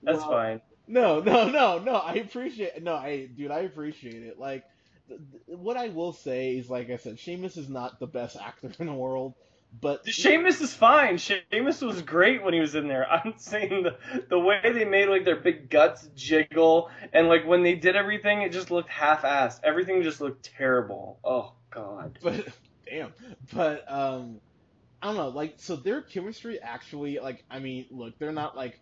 That's 0.04 0.26
Well, 0.26 0.30
fine. 0.30 0.62
No, 0.88 1.20
no, 1.22 1.50
no, 1.50 1.80
no. 1.80 1.96
I 1.96 2.16
appreciate. 2.16 2.82
No, 2.84 2.96
I, 2.96 3.26
dude, 3.28 3.52
I 3.52 3.60
appreciate 3.62 4.24
it. 4.24 4.40
Like, 4.40 4.64
th- 5.08 5.20
th- 5.48 5.58
what 5.60 5.78
I 5.78 5.90
will 5.90 6.14
say 6.14 6.58
is, 6.58 6.70
like 6.70 6.90
I 6.90 6.98
said, 6.98 7.20
Sheamus 7.20 7.58
is 7.58 7.70
not 7.70 8.00
the 8.00 8.08
best 8.08 8.38
actor 8.38 8.72
in 8.80 8.88
the 8.88 8.94
world, 8.94 9.36
but 9.80 10.06
Sheamus 10.06 10.62
is 10.62 10.74
fine. 10.74 11.18
Sheamus 11.18 11.82
was 11.82 12.02
great 12.02 12.44
when 12.44 12.54
he 12.54 12.60
was 12.60 12.76
in 12.76 12.88
there. 12.88 13.08
I'm 13.12 13.34
saying 13.38 13.84
the 13.84 13.98
the 14.30 14.40
way 14.40 14.60
they 14.64 14.86
made 14.86 15.10
like 15.10 15.26
their 15.26 15.40
big 15.40 15.70
guts 15.70 16.08
jiggle 16.16 16.90
and 17.14 17.28
like 17.28 17.46
when 17.46 17.64
they 17.64 17.76
did 17.76 17.96
everything, 17.96 18.42
it 18.42 18.52
just 18.52 18.72
looked 18.72 18.90
half-assed. 18.90 19.60
Everything 19.64 20.04
just 20.04 20.22
looked 20.22 20.44
terrible. 20.58 21.20
Oh 21.24 21.54
god. 21.72 22.20
but 22.24 22.48
damn, 22.88 23.14
but 23.54 23.90
um, 23.92 24.42
I 25.02 25.08
don't 25.08 25.18
know. 25.18 25.30
Like, 25.30 25.56
so 25.58 25.76
their 25.76 26.02
chemistry 26.02 26.60
actually, 26.62 27.20
like, 27.20 27.44
I 27.50 27.60
mean, 27.60 27.88
look, 27.92 28.18
they're 28.20 28.32
not 28.32 28.56
like, 28.56 28.80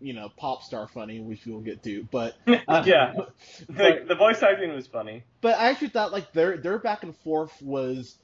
you 0.00 0.12
know, 0.14 0.30
pop 0.36 0.62
star 0.62 0.88
funny, 0.88 1.20
which 1.20 1.44
we'll 1.46 1.60
get 1.60 1.82
to, 1.84 2.04
but 2.10 2.36
uh, 2.68 2.82
yeah, 2.86 3.12
but, 3.16 3.34
like 3.78 4.08
the 4.08 4.14
voice 4.14 4.42
acting 4.42 4.72
was 4.74 4.86
funny. 4.86 5.24
but 5.40 5.58
I 5.58 5.70
actually 5.70 5.88
thought 5.90 6.12
like 6.12 6.32
their 6.32 6.56
their 6.56 6.78
back 6.78 7.02
and 7.02 7.16
forth 7.18 7.52
was 7.62 8.16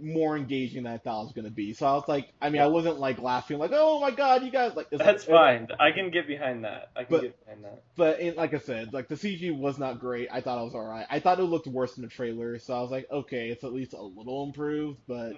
more 0.00 0.36
engaging 0.36 0.84
than 0.84 0.92
I 0.92 0.98
thought 0.98 1.22
it 1.22 1.24
was 1.24 1.32
gonna 1.32 1.50
be. 1.50 1.72
So 1.74 1.84
I 1.84 1.94
was 1.94 2.04
like, 2.06 2.28
I 2.40 2.50
mean, 2.50 2.62
I 2.62 2.68
wasn't 2.68 3.00
like 3.00 3.18
laughing 3.18 3.58
like, 3.58 3.72
oh 3.74 3.98
my 4.00 4.12
god, 4.12 4.44
you 4.44 4.50
guys 4.52 4.76
like. 4.76 4.86
it's- 4.92 5.04
That's 5.04 5.24
fine. 5.24 5.66
I 5.80 5.90
can 5.90 6.10
get 6.12 6.28
behind 6.28 6.64
that. 6.64 6.90
I 6.94 7.02
can 7.02 7.10
But- 7.16 7.22
get 7.22 7.44
behind 7.44 7.64
that. 7.64 7.82
But 7.96 8.20
it, 8.20 8.36
like 8.36 8.54
I 8.54 8.58
said, 8.58 8.92
like 8.92 9.08
the 9.08 9.16
CG 9.16 9.50
was 9.58 9.76
not 9.76 9.98
great. 9.98 10.28
I 10.30 10.40
thought 10.40 10.60
it 10.60 10.64
was 10.64 10.74
alright. 10.74 11.06
I 11.10 11.18
thought 11.18 11.40
it 11.40 11.42
looked 11.42 11.66
worse 11.66 11.96
in 11.96 12.02
the 12.04 12.08
trailer, 12.08 12.58
so 12.60 12.74
I 12.74 12.80
was 12.80 12.92
like, 12.92 13.10
okay, 13.10 13.48
it's 13.50 13.64
at 13.64 13.72
least 13.72 13.92
a 13.92 14.00
little 14.00 14.44
improved. 14.44 15.00
But, 15.08 15.32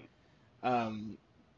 um, 0.62 1.16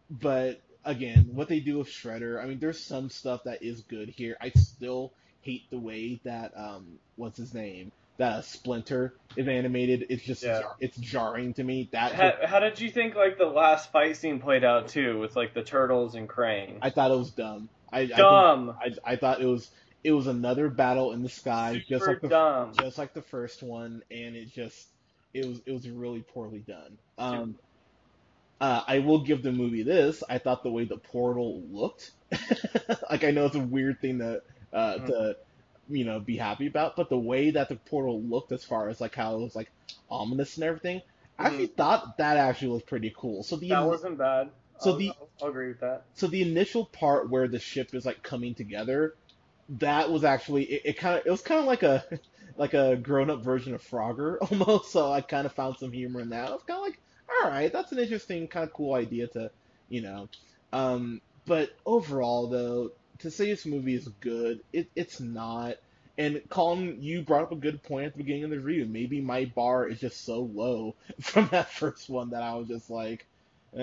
but 0.09 0.61
again, 0.85 1.31
what 1.33 1.49
they 1.49 1.61
do 1.61 1.79
with 1.79 1.89
Shredder, 1.89 2.43
I 2.43 2.47
mean, 2.47 2.59
there's 2.59 2.81
some 2.81 3.11
stuff 3.11 3.45
that 3.45 3.63
is 3.63 3.83
good 3.83 4.09
here. 4.09 4.37
I 4.41 4.51
still 4.51 5.13
hate 5.43 5.69
the 5.71 5.79
way 5.79 6.21
that 6.25 6.53
um, 6.57 6.99
what's 7.17 7.37
his 7.39 7.53
name, 7.55 7.93
that 8.19 8.33
uh, 8.33 8.43
Splinter 8.43 9.15
is 9.37 9.49
animated. 9.49 10.07
It's 10.11 10.23
just 10.23 10.43
Yeah. 10.43 10.61
jar- 10.61 10.77
it's 10.81 10.97
jarring 10.99 11.55
to 11.55 11.65
me. 11.65 11.89
That 11.93 12.13
How, 12.13 12.33
how 12.47 12.61
did 12.61 12.81
you 12.81 12.91
think 12.91 13.15
like 13.15 13.39
the 13.39 13.47
last 13.47 13.91
fight 13.91 14.17
scene 14.17 14.41
played 14.41 14.65
out 14.65 14.89
too, 14.89 15.19
with 15.19 15.35
like 15.35 15.55
the 15.55 15.63
turtles 15.63 16.15
and 16.15 16.29
Krang? 16.29 16.79
I 16.83 16.91
thought 16.91 17.11
it 17.11 17.17
was 17.17 17.31
dumb. 17.31 17.69
I, 17.93 18.01
I 18.01 18.07
think- 18.07 18.17
Dumb. 18.19 18.77
I, 18.81 19.13
I 19.13 19.17
thought 19.17 19.41
it 19.41 19.47
was 19.47 19.71
it 20.05 20.13
was 20.13 20.27
another 20.27 20.69
battle 20.69 21.13
in 21.13 21.23
the 21.23 21.29
sky, 21.29 21.83
just 21.89 22.07
like 22.07 22.21
the 22.21 22.29
dumb. 22.29 22.73
just 22.75 22.99
like 22.99 23.15
the 23.15 23.23
first 23.23 23.63
one, 23.63 24.03
and 24.11 24.35
it 24.37 24.53
just 24.53 24.87
it 25.33 25.47
was 25.47 25.61
it 25.65 25.73
was 25.73 25.89
really 25.89 26.21
poorly 26.23 26.59
done. 26.61 26.99
Um, 27.19 27.55
uh, 28.63 28.83
I 28.89 29.01
will 29.01 29.25
give 29.25 29.43
the 29.45 29.53
movie 29.53 29.85
this. 29.85 30.25
I 30.31 30.39
thought 30.39 30.65
the 30.65 30.73
way 30.73 30.87
the 30.87 30.99
portal 30.99 31.65
looked, 31.71 32.13
like 33.11 33.25
I 33.25 33.33
know 33.33 33.47
it's 33.47 33.57
a 33.57 33.61
weird 33.61 34.01
thing 34.01 34.21
to 34.21 34.43
uh, 34.73 34.99
Mhm. 34.99 35.07
to 35.07 35.37
you 35.89 36.05
know 36.05 36.21
be 36.21 36.39
happy 36.39 36.69
about, 36.69 36.97
but 36.97 37.11
the 37.11 37.19
way 37.19 37.53
that 37.53 37.69
the 37.69 37.77
portal 37.77 38.23
looked, 38.23 38.53
as 38.53 38.65
far 38.65 38.89
as 38.89 39.01
like 39.01 39.15
how 39.17 39.37
it 39.37 39.41
was 39.43 39.57
like 39.57 39.73
ominous 40.11 40.57
and 40.57 40.65
everything, 40.65 41.03
I 41.39 41.49
actually 41.49 41.67
thought 41.69 42.19
that 42.19 42.39
actually 42.39 42.69
was 42.73 42.83
pretty 42.85 43.13
cool. 43.19 43.43
So 43.45 43.57
the 43.57 43.67
Mm-hmm. 43.67 43.83
That 43.83 43.89
wasn't 43.89 44.19
bad. 44.19 44.51
So 44.79 44.93
I'll, 44.93 44.99
the- 44.99 45.15
I'll 45.43 45.49
agree 45.49 45.69
with 45.69 45.81
that. 45.81 46.05
so 46.15 46.27
the 46.29 46.43
initial 46.43 46.87
part 46.87 47.31
where 47.31 47.49
the 47.49 47.59
ship 47.61 47.95
is 47.95 48.07
like 48.07 48.23
coming 48.23 48.55
together, 48.55 49.15
that 49.81 50.11
was 50.11 50.25
actually 50.25 50.65
it, 50.65 50.83
it 50.85 50.99
kind 50.99 51.19
of 51.19 51.27
it 51.27 51.31
was 51.31 51.43
kind 51.43 51.61
of 51.61 51.67
like 51.67 51.83
a 51.83 52.05
like 52.57 52.75
a 52.75 52.97
grown 52.97 53.31
up 53.31 53.43
version 53.45 53.75
of 53.75 53.83
Frogger 53.83 54.37
almost. 54.51 54.93
So 54.93 55.11
I 55.13 55.21
kind 55.23 55.47
of 55.47 55.53
found 55.55 55.77
some 55.79 55.93
humor 55.93 56.21
in 56.21 56.31
that. 56.31 56.49
I 56.49 56.53
was 56.53 56.63
kind 56.67 56.79
of 56.79 56.85
like, 56.87 56.99
all 57.43 57.51
right, 57.51 57.73
that's 57.73 57.93
an 57.93 57.99
interesting 57.99 58.49
kind 58.49 58.65
of 58.65 58.73
cool 58.73 58.95
idea 58.95 59.27
to, 59.29 59.51
you 59.89 60.03
know. 60.03 60.29
Um, 60.73 61.21
but 61.47 61.71
overall 61.85 62.49
though, 62.49 62.93
to 63.21 63.31
say 63.31 63.47
this 63.47 63.67
movie 63.67 63.95
is 63.95 64.09
good, 64.21 64.61
it 64.73 64.89
it's 64.95 65.21
not. 65.21 65.77
And 66.19 66.43
Colin, 66.51 66.99
you 67.01 67.23
brought 67.23 67.45
up 67.45 67.53
a 67.53 67.57
good 67.57 67.83
point 67.83 68.07
at 68.07 68.13
the 68.13 68.19
beginning 68.19 68.45
of 68.45 68.51
the 68.51 68.61
review. 68.61 68.85
Maybe 68.87 69.21
my 69.21 69.47
bar 69.47 69.89
is 69.89 69.99
just 69.99 70.25
so 70.25 70.41
low 70.41 70.95
from 71.21 71.49
that 71.49 71.71
first 71.73 72.11
one 72.11 72.31
that 72.31 72.43
I 72.43 72.55
was 72.55 72.69
just 72.69 72.91
like, 72.91 73.27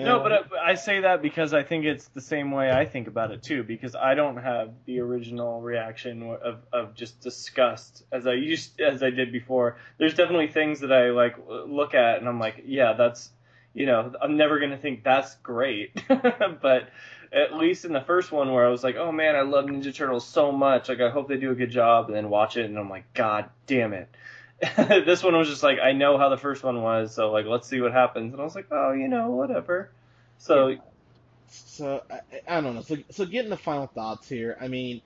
No, 0.04 0.20
but 0.20 0.32
I, 0.32 0.70
I 0.70 0.74
say 0.74 1.00
that 1.00 1.22
because 1.22 1.52
I 1.52 1.64
think 1.64 1.84
it's 1.84 2.06
the 2.08 2.20
same 2.20 2.52
way 2.52 2.70
I 2.70 2.84
think 2.84 3.08
about 3.08 3.32
it 3.32 3.42
too. 3.42 3.64
Because 3.64 3.96
I 3.96 4.14
don't 4.14 4.36
have 4.36 4.72
the 4.86 5.00
original 5.00 5.60
reaction 5.60 6.22
of, 6.22 6.60
of 6.72 6.94
just 6.94 7.20
disgust 7.20 8.04
as 8.12 8.26
I 8.26 8.34
used 8.34 8.80
as 8.80 9.02
I 9.02 9.10
did 9.10 9.32
before. 9.32 9.76
There's 9.98 10.14
definitely 10.14 10.48
things 10.48 10.80
that 10.80 10.92
I 10.92 11.10
like 11.10 11.36
look 11.48 11.94
at 11.94 12.18
and 12.18 12.28
I'm 12.28 12.38
like, 12.38 12.62
yeah, 12.64 12.92
that's 12.92 13.30
you 13.74 13.86
know, 13.86 14.12
I'm 14.20 14.36
never 14.36 14.58
gonna 14.58 14.78
think 14.78 15.04
that's 15.04 15.34
great. 15.36 16.02
but 16.08 16.88
at 17.32 17.54
least 17.54 17.84
in 17.84 17.92
the 17.92 18.00
first 18.00 18.32
one 18.32 18.52
where 18.52 18.66
I 18.66 18.70
was 18.70 18.82
like, 18.82 18.96
oh 18.96 19.12
man, 19.12 19.36
I 19.36 19.42
love 19.42 19.66
Ninja 19.66 19.94
Turtles 19.94 20.26
so 20.26 20.50
much. 20.50 20.88
Like 20.88 21.00
I 21.00 21.10
hope 21.10 21.28
they 21.28 21.36
do 21.36 21.52
a 21.52 21.54
good 21.54 21.70
job. 21.70 22.06
And 22.06 22.16
then 22.16 22.28
watch 22.28 22.56
it 22.56 22.66
and 22.66 22.78
I'm 22.78 22.90
like, 22.90 23.12
god 23.14 23.48
damn 23.66 23.92
it. 23.92 24.08
this 24.76 25.22
one 25.22 25.36
was 25.36 25.48
just 25.48 25.62
like 25.62 25.78
I 25.78 25.92
know 25.92 26.18
how 26.18 26.28
the 26.28 26.36
first 26.36 26.62
one 26.62 26.82
was, 26.82 27.14
so 27.14 27.30
like 27.30 27.46
let's 27.46 27.68
see 27.68 27.80
what 27.80 27.92
happens. 27.92 28.32
And 28.32 28.40
I 28.40 28.44
was 28.44 28.54
like, 28.54 28.66
oh, 28.70 28.92
you 28.92 29.08
know, 29.08 29.30
whatever. 29.30 29.90
So, 30.38 30.68
yeah. 30.68 30.78
so 31.48 32.02
I, 32.10 32.20
I, 32.46 32.60
don't 32.60 32.74
know. 32.74 32.82
So, 32.82 32.96
so 33.10 33.24
getting 33.24 33.50
the 33.50 33.56
final 33.56 33.86
thoughts 33.86 34.28
here. 34.28 34.56
I 34.60 34.68
mean, 34.68 35.00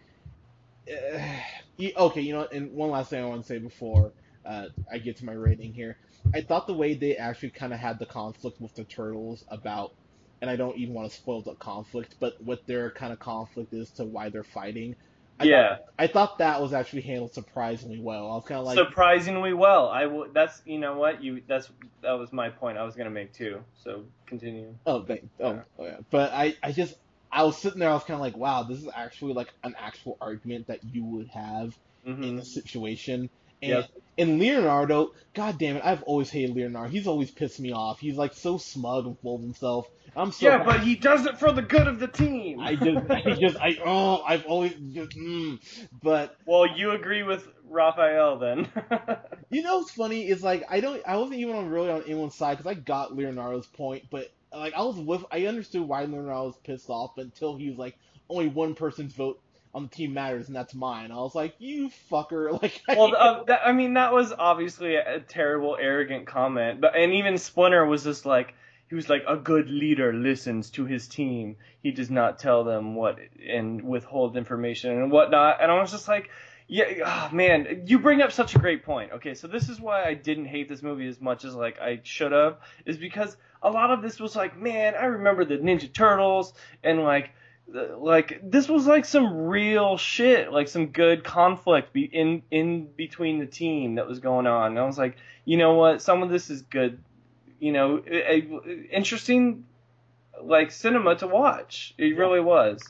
uh, 0.91 1.93
okay, 1.97 2.21
you 2.21 2.33
know, 2.33 2.49
and 2.51 2.73
one 2.73 2.91
last 2.91 3.11
thing 3.11 3.23
I 3.23 3.27
want 3.27 3.43
to 3.43 3.47
say 3.47 3.59
before 3.59 4.13
uh, 4.45 4.67
I 4.91 4.99
get 4.99 5.17
to 5.19 5.25
my 5.25 5.33
rating 5.33 5.73
here. 5.73 5.97
I 6.33 6.41
thought 6.41 6.67
the 6.67 6.75
way 6.75 6.95
they 6.95 7.17
actually 7.17 7.51
kind 7.51 7.73
of 7.73 7.79
had 7.79 7.99
the 7.99 8.07
conflict 8.07 8.61
with 8.61 8.75
the 8.75 8.85
turtles 8.85 9.45
about, 9.49 9.93
and 10.41 10.51
I 10.51 10.57
don't 10.57 10.77
even 10.77 10.95
want 10.95 11.11
to 11.11 11.17
spoil 11.17 11.43
the 11.43 11.55
conflict, 11.55 12.17
but 12.21 12.43
what 12.43 12.67
their 12.67 12.91
kind 12.91 13.13
of 13.13 13.19
conflict 13.19 13.73
is 13.73 13.91
to 13.93 14.05
why 14.05 14.29
they're 14.29 14.43
fighting. 14.43 14.97
I 15.39 15.45
yeah, 15.45 15.69
thought, 15.69 15.85
I 15.99 16.07
thought 16.07 16.39
that 16.39 16.63
was 16.63 16.73
actually 16.73 17.03
handled 17.03 17.33
surprisingly 17.35 17.99
well. 17.99 18.31
I 18.31 18.35
was 18.37 18.45
kind 18.45 18.61
of 18.61 18.67
like 18.67 18.79
surprisingly 18.79 19.53
well. 19.53 19.89
I 19.89 20.03
w- 20.05 20.31
that's 20.33 20.63
you 20.65 20.79
know 20.79 20.97
what 20.97 21.25
you 21.25 21.43
that's 21.49 21.69
that 22.03 22.13
was 22.13 22.33
my 22.33 22.51
point. 22.51 22.79
I 22.79 22.85
was 22.85 22.95
gonna 22.95 23.11
make 23.11 23.33
too. 23.33 23.61
So 23.83 24.05
continue. 24.27 24.77
Oh, 24.87 25.03
thank, 25.03 25.29
oh, 25.41 25.61
oh 25.79 25.85
yeah. 25.85 25.97
But 26.11 26.33
I 26.33 26.55
I 26.63 26.71
just 26.71 26.95
I 27.33 27.43
was 27.43 27.59
sitting 27.59 27.81
there. 27.81 27.91
I 27.91 27.95
was 27.95 28.05
kind 28.05 28.15
of 28.15 28.21
like, 28.21 28.37
wow, 28.37 28.63
this 28.63 28.79
is 28.79 28.89
actually 28.95 29.35
like 29.35 29.53
an 29.65 29.75
actual 29.77 30.17
argument 30.21 30.69
that 30.69 30.85
you 30.85 31.05
would 31.05 31.29
have 31.29 31.77
mm-hmm. 32.07 32.23
in 32.23 32.39
a 32.39 32.45
situation. 32.45 33.29
And, 33.65 33.73
yep. 33.73 33.91
and 34.19 34.39
Leonardo, 34.39 35.13
god 35.35 35.59
damn 35.59 35.77
it, 35.77 35.83
I've 35.85 36.03
always 36.05 36.31
hated 36.31 36.55
Leonardo. 36.55 36.91
He's 36.91 37.07
always 37.07 37.31
pissed 37.31 37.61
me 37.61 37.73
off. 37.73 37.99
He's 37.99 38.17
like 38.17 38.35
so 38.35 38.59
smug 38.59 39.07
and 39.07 39.19
full 39.19 39.37
of 39.37 39.43
himself. 39.43 39.89
I'm 40.17 40.31
so 40.31 40.47
yeah, 40.47 40.63
but 40.63 40.81
he 40.81 40.95
does 40.95 41.27
it 41.27 41.39
for 41.39 41.51
the 41.51 41.63
good 41.63 41.89
of 41.89 41.99
the 41.99 42.07
team. 42.07 42.61
I 42.61 42.77
just, 42.77 43.11
I 43.11 43.35
just, 43.41 43.57
I 43.57 43.77
oh, 43.85 44.23
I've 44.23 44.47
always 44.47 44.75
just, 44.93 45.11
mm. 45.11 45.59
but 46.03 46.37
well, 46.47 46.67
you 46.77 46.93
agree 46.93 47.23
with 47.23 47.47
Raphael 47.69 48.39
then. 48.39 48.69
you 49.51 49.63
know 49.63 49.79
what's 49.79 49.91
funny 49.91 50.29
is 50.29 50.43
like 50.43 50.65
I 50.71 50.81
don't, 50.81 51.03
I 51.07 51.17
wasn't 51.17 51.41
even 51.41 51.69
really 51.69 51.91
on 51.91 52.03
anyone's 52.03 52.37
side 52.37 52.59
because 52.59 52.71
I 52.71 52.75
got 52.75 53.17
Leonardo's 53.17 53.67
point, 53.67 54.05
but 54.11 54.33
like 54.53 54.75
I 54.75 54.83
was 54.83 54.97
with, 54.97 55.25
I 55.33 55.47
understood 55.47 55.83
why 55.83 56.03
Leonardo 56.05 56.47
was 56.47 56.57
pissed 56.63 56.89
off 56.89 57.19
until 57.19 57.57
he 57.57 57.69
was 57.71 57.79
like 57.79 57.99
only 58.29 58.49
one 58.49 58.75
person's 58.75 59.13
vote 59.13 59.41
on 59.75 59.85
the 59.85 59.89
team 59.89 60.15
matters 60.15 60.47
and 60.47 60.57
that's 60.57 60.75
mine. 60.75 61.11
I 61.11 61.17
was 61.17 61.35
like, 61.35 61.55
you 61.59 61.91
fucker. 62.11 62.45
Like, 62.63 62.81
well, 62.89 63.15
uh, 63.17 63.45
that, 63.45 63.63
I 63.67 63.73
mean, 63.73 63.95
that 63.95 64.13
was 64.13 64.33
obviously 64.33 64.95
a, 64.95 65.17
a 65.17 65.21
terrible, 65.21 65.77
arrogant 65.81 66.27
comment, 66.27 66.81
but 66.81 66.97
and 66.97 67.13
even 67.13 67.37
Splinter 67.37 67.85
was 67.85 68.05
just 68.05 68.25
like 68.25 68.55
he 68.89 68.95
was 68.95 69.09
like 69.09 69.25
a 69.27 69.37
good 69.37 69.71
leader 69.71 70.13
listens 70.13 70.71
to 70.71 70.85
his 70.85 71.09
team. 71.09 71.57
He 71.83 71.91
does 71.91 72.11
not 72.11 72.39
tell 72.39 72.65
them 72.65 72.95
what 72.95 73.19
and 73.47 73.83
withhold 73.83 74.37
information 74.37 74.93
and 74.93 75.11
whatnot. 75.11 75.61
And 75.61 75.73
I 75.73 75.81
was 75.81 75.91
just 75.91 76.07
like, 76.07 76.31
yeah, 76.69 76.85
oh, 77.05 77.35
man, 77.35 77.83
you 77.87 77.99
bring 77.99 78.23
up 78.23 78.33
such 78.33 78.55
a 78.55 78.59
great 78.59 78.85
point. 78.85 79.13
Okay, 79.13 79.35
so 79.35 79.49
this 79.49 79.69
is 79.69 79.81
why 79.81 80.05
I 80.05 80.15
didn't 80.15 80.47
hate 80.47 80.69
this 80.69 80.83
movie 80.83 81.09
as 81.09 81.21
much 81.21 81.45
as 81.45 81.55
like 81.55 81.81
I 81.81 82.01
should 82.05 82.33
have, 82.33 82.59
is 82.87 82.97
because 82.97 83.37
a 83.63 83.71
lot 83.71 83.91
of 83.91 84.03
this 84.03 84.21
was 84.21 84.37
like, 84.37 84.57
man, 84.57 84.95
I 84.95 85.07
remember 85.07 85.45
the 85.45 85.57
Ninja 85.57 85.93
Turtles 85.93 86.55
and 86.83 87.03
like 87.03 87.31
like 87.69 88.41
this 88.43 88.69
was 88.69 88.87
like 88.87 89.05
some 89.05 89.47
real 89.47 89.97
shit, 89.97 90.53
like 90.53 90.69
some 90.69 90.89
good 90.89 91.25
conflict 91.25 91.93
be 91.93 92.05
in 92.05 92.43
in 92.51 92.87
between 92.87 93.39
the 93.39 93.47
team 93.47 93.97
that 93.97 94.07
was 94.07 94.21
going 94.21 94.47
on. 94.47 94.73
And 94.73 94.79
I 94.79 94.85
was 94.85 94.99
like, 94.99 95.17
you 95.45 95.57
know 95.57 95.75
what, 95.75 96.03
some 96.03 96.23
of 96.23 96.31
this 96.31 96.51
is 96.51 96.63
good 96.63 96.99
you 97.65 97.73
know, 97.73 98.03
interesting 98.91 99.65
like 100.43 100.71
cinema 100.71 101.17
to 101.17 101.27
watch. 101.27 101.95
It 101.97 102.15
really 102.15 102.41
was. 102.41 102.83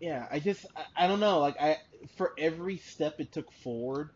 Yeah, 0.00 0.26
I 0.30 0.38
just 0.38 0.66
I, 0.76 1.04
I, 1.04 1.06
don't 1.06 1.18
know. 1.18 1.38
Like 1.38 1.58
I 1.58 1.78
for 2.16 2.34
every 2.36 2.76
step 2.76 3.20
it 3.20 3.32
took 3.32 3.50
forward, 3.50 4.10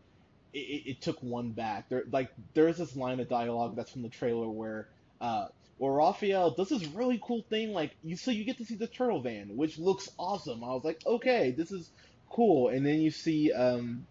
it, 0.53 0.59
it, 0.59 0.89
it, 0.91 1.01
took 1.01 1.23
one 1.23 1.49
back. 1.49 1.89
There 1.89 2.03
like 2.11 2.29
there's 2.53 2.77
this 2.77 2.95
line 2.95 3.19
of 3.19 3.27
dialogue 3.27 3.75
that's 3.75 3.91
from 3.91 4.03
the 4.03 4.09
trailer 4.09 4.47
where 4.47 4.87
uh 5.19 5.47
where 5.79 5.91
Raphael 5.91 6.51
does 6.51 6.69
this 6.69 6.85
really 6.87 7.19
cool 7.21 7.43
thing 7.49 7.73
like 7.73 7.95
you 8.03 8.15
so 8.15 8.31
you 8.31 8.43
get 8.43 8.57
to 8.59 8.65
see 8.65 8.75
the 8.75 8.87
turtle 8.87 9.21
van, 9.21 9.57
which 9.57 9.79
looks 9.79 10.09
awesome. 10.19 10.63
I 10.63 10.67
was 10.67 10.83
like, 10.83 11.01
okay, 11.05 11.51
this 11.51 11.71
is 11.71 11.89
cool. 12.29 12.69
And 12.69 12.85
then 12.85 13.01
you 13.01 13.09
see 13.09 13.51
um 13.51 14.05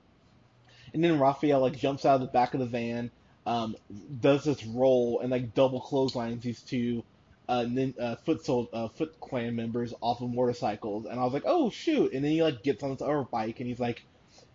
and 0.92 1.04
then 1.04 1.20
Raphael 1.20 1.60
like 1.60 1.78
jumps 1.78 2.04
out 2.04 2.16
of 2.16 2.20
the 2.22 2.26
back 2.26 2.54
of 2.54 2.60
the 2.60 2.66
van 2.66 3.10
um, 3.48 3.76
does 4.20 4.44
this 4.44 4.64
roll 4.66 5.20
and 5.20 5.30
like 5.30 5.54
double 5.54 5.80
clotheslines 5.80 6.42
these 6.42 6.60
two 6.60 7.02
uh, 7.48 7.64
nin- 7.66 7.94
uh, 7.98 8.16
foot 8.16 8.44
soul, 8.44 8.68
uh, 8.74 8.88
Foot 8.88 9.18
Clan 9.20 9.56
members 9.56 9.94
off 10.02 10.20
of 10.20 10.30
motorcycles, 10.30 11.06
and 11.06 11.18
I 11.18 11.24
was 11.24 11.32
like, 11.32 11.44
oh 11.46 11.70
shoot! 11.70 12.12
And 12.12 12.22
then 12.22 12.30
he 12.30 12.42
like 12.42 12.62
gets 12.62 12.82
on 12.82 12.90
his 12.90 13.00
other 13.00 13.22
bike 13.22 13.58
and 13.60 13.66
he's 13.66 13.80
like, 13.80 14.04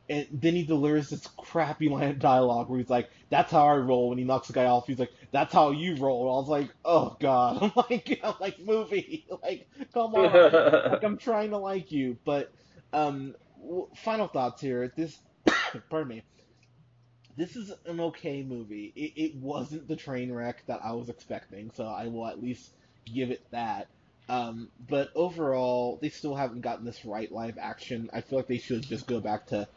and 0.10 0.28
then 0.32 0.54
he 0.56 0.64
delivers 0.64 1.10
this 1.10 1.26
crappy 1.38 1.90
line 1.90 2.10
of 2.10 2.20
dialogue 2.20 2.70
where 2.70 2.80
he's 2.80 2.90
like, 2.90 3.10
"That's 3.30 3.52
how 3.52 3.68
I 3.68 3.76
roll." 3.78 4.10
When 4.10 4.18
he 4.18 4.24
knocks 4.24 4.48
the 4.48 4.54
guy 4.54 4.66
off, 4.66 4.88
he's 4.88 5.00
like, 5.00 5.14
"That's 5.32 5.54
how 5.54 5.72
you 5.72 5.96
roll." 5.96 6.24
I 6.24 6.40
was 6.40 6.50
like, 6.50 6.70
"Oh 6.84 7.16
god!" 7.20 7.60
I'm 7.62 7.72
like, 7.90 8.20
I'm 8.24 8.36
like 8.40 8.60
movie, 8.60 9.26
like 9.44 9.68
come 9.94 10.16
on, 10.16 10.92
like 10.92 11.04
I'm 11.04 11.18
trying 11.18 11.52
to 11.52 11.58
like 11.58 11.92
you, 11.92 12.18
but 12.26 12.52
um, 12.92 13.36
final 13.96 14.28
thoughts 14.28 14.62
here. 14.62 14.92
This, 14.96 15.18
pardon 15.90 16.10
me 16.10 16.24
this 17.36 17.56
is 17.56 17.72
an 17.86 18.00
okay 18.00 18.44
movie. 18.44 18.94
It, 18.96 19.14
it 19.22 19.36
wasn't 19.36 19.88
the 19.88 19.96
train 19.96 20.32
wreck 20.32 20.64
that 20.68 20.82
I 20.84 20.92
was 20.94 21.10
expecting, 21.10 21.72
so 21.74 21.86
I 21.86 22.08
will 22.08 22.28
at 22.28 22.42
least 22.42 22.72
give 23.12 23.32
it 23.32 23.44
that. 23.52 23.88
Um, 24.30 24.70
but 24.88 25.10
overall, 25.16 26.00
they 26.02 26.10
still 26.10 26.36
haven't 26.36 26.62
gotten 26.62 26.86
this 26.86 27.04
right 27.06 27.32
live 27.32 27.58
action. 27.58 28.10
I 28.14 28.22
feel 28.22 28.40
like 28.40 28.48
they 28.48 28.58
should 28.58 28.84
just 28.84 29.08
go 29.08 29.20
back 29.20 29.48
to 29.48 29.68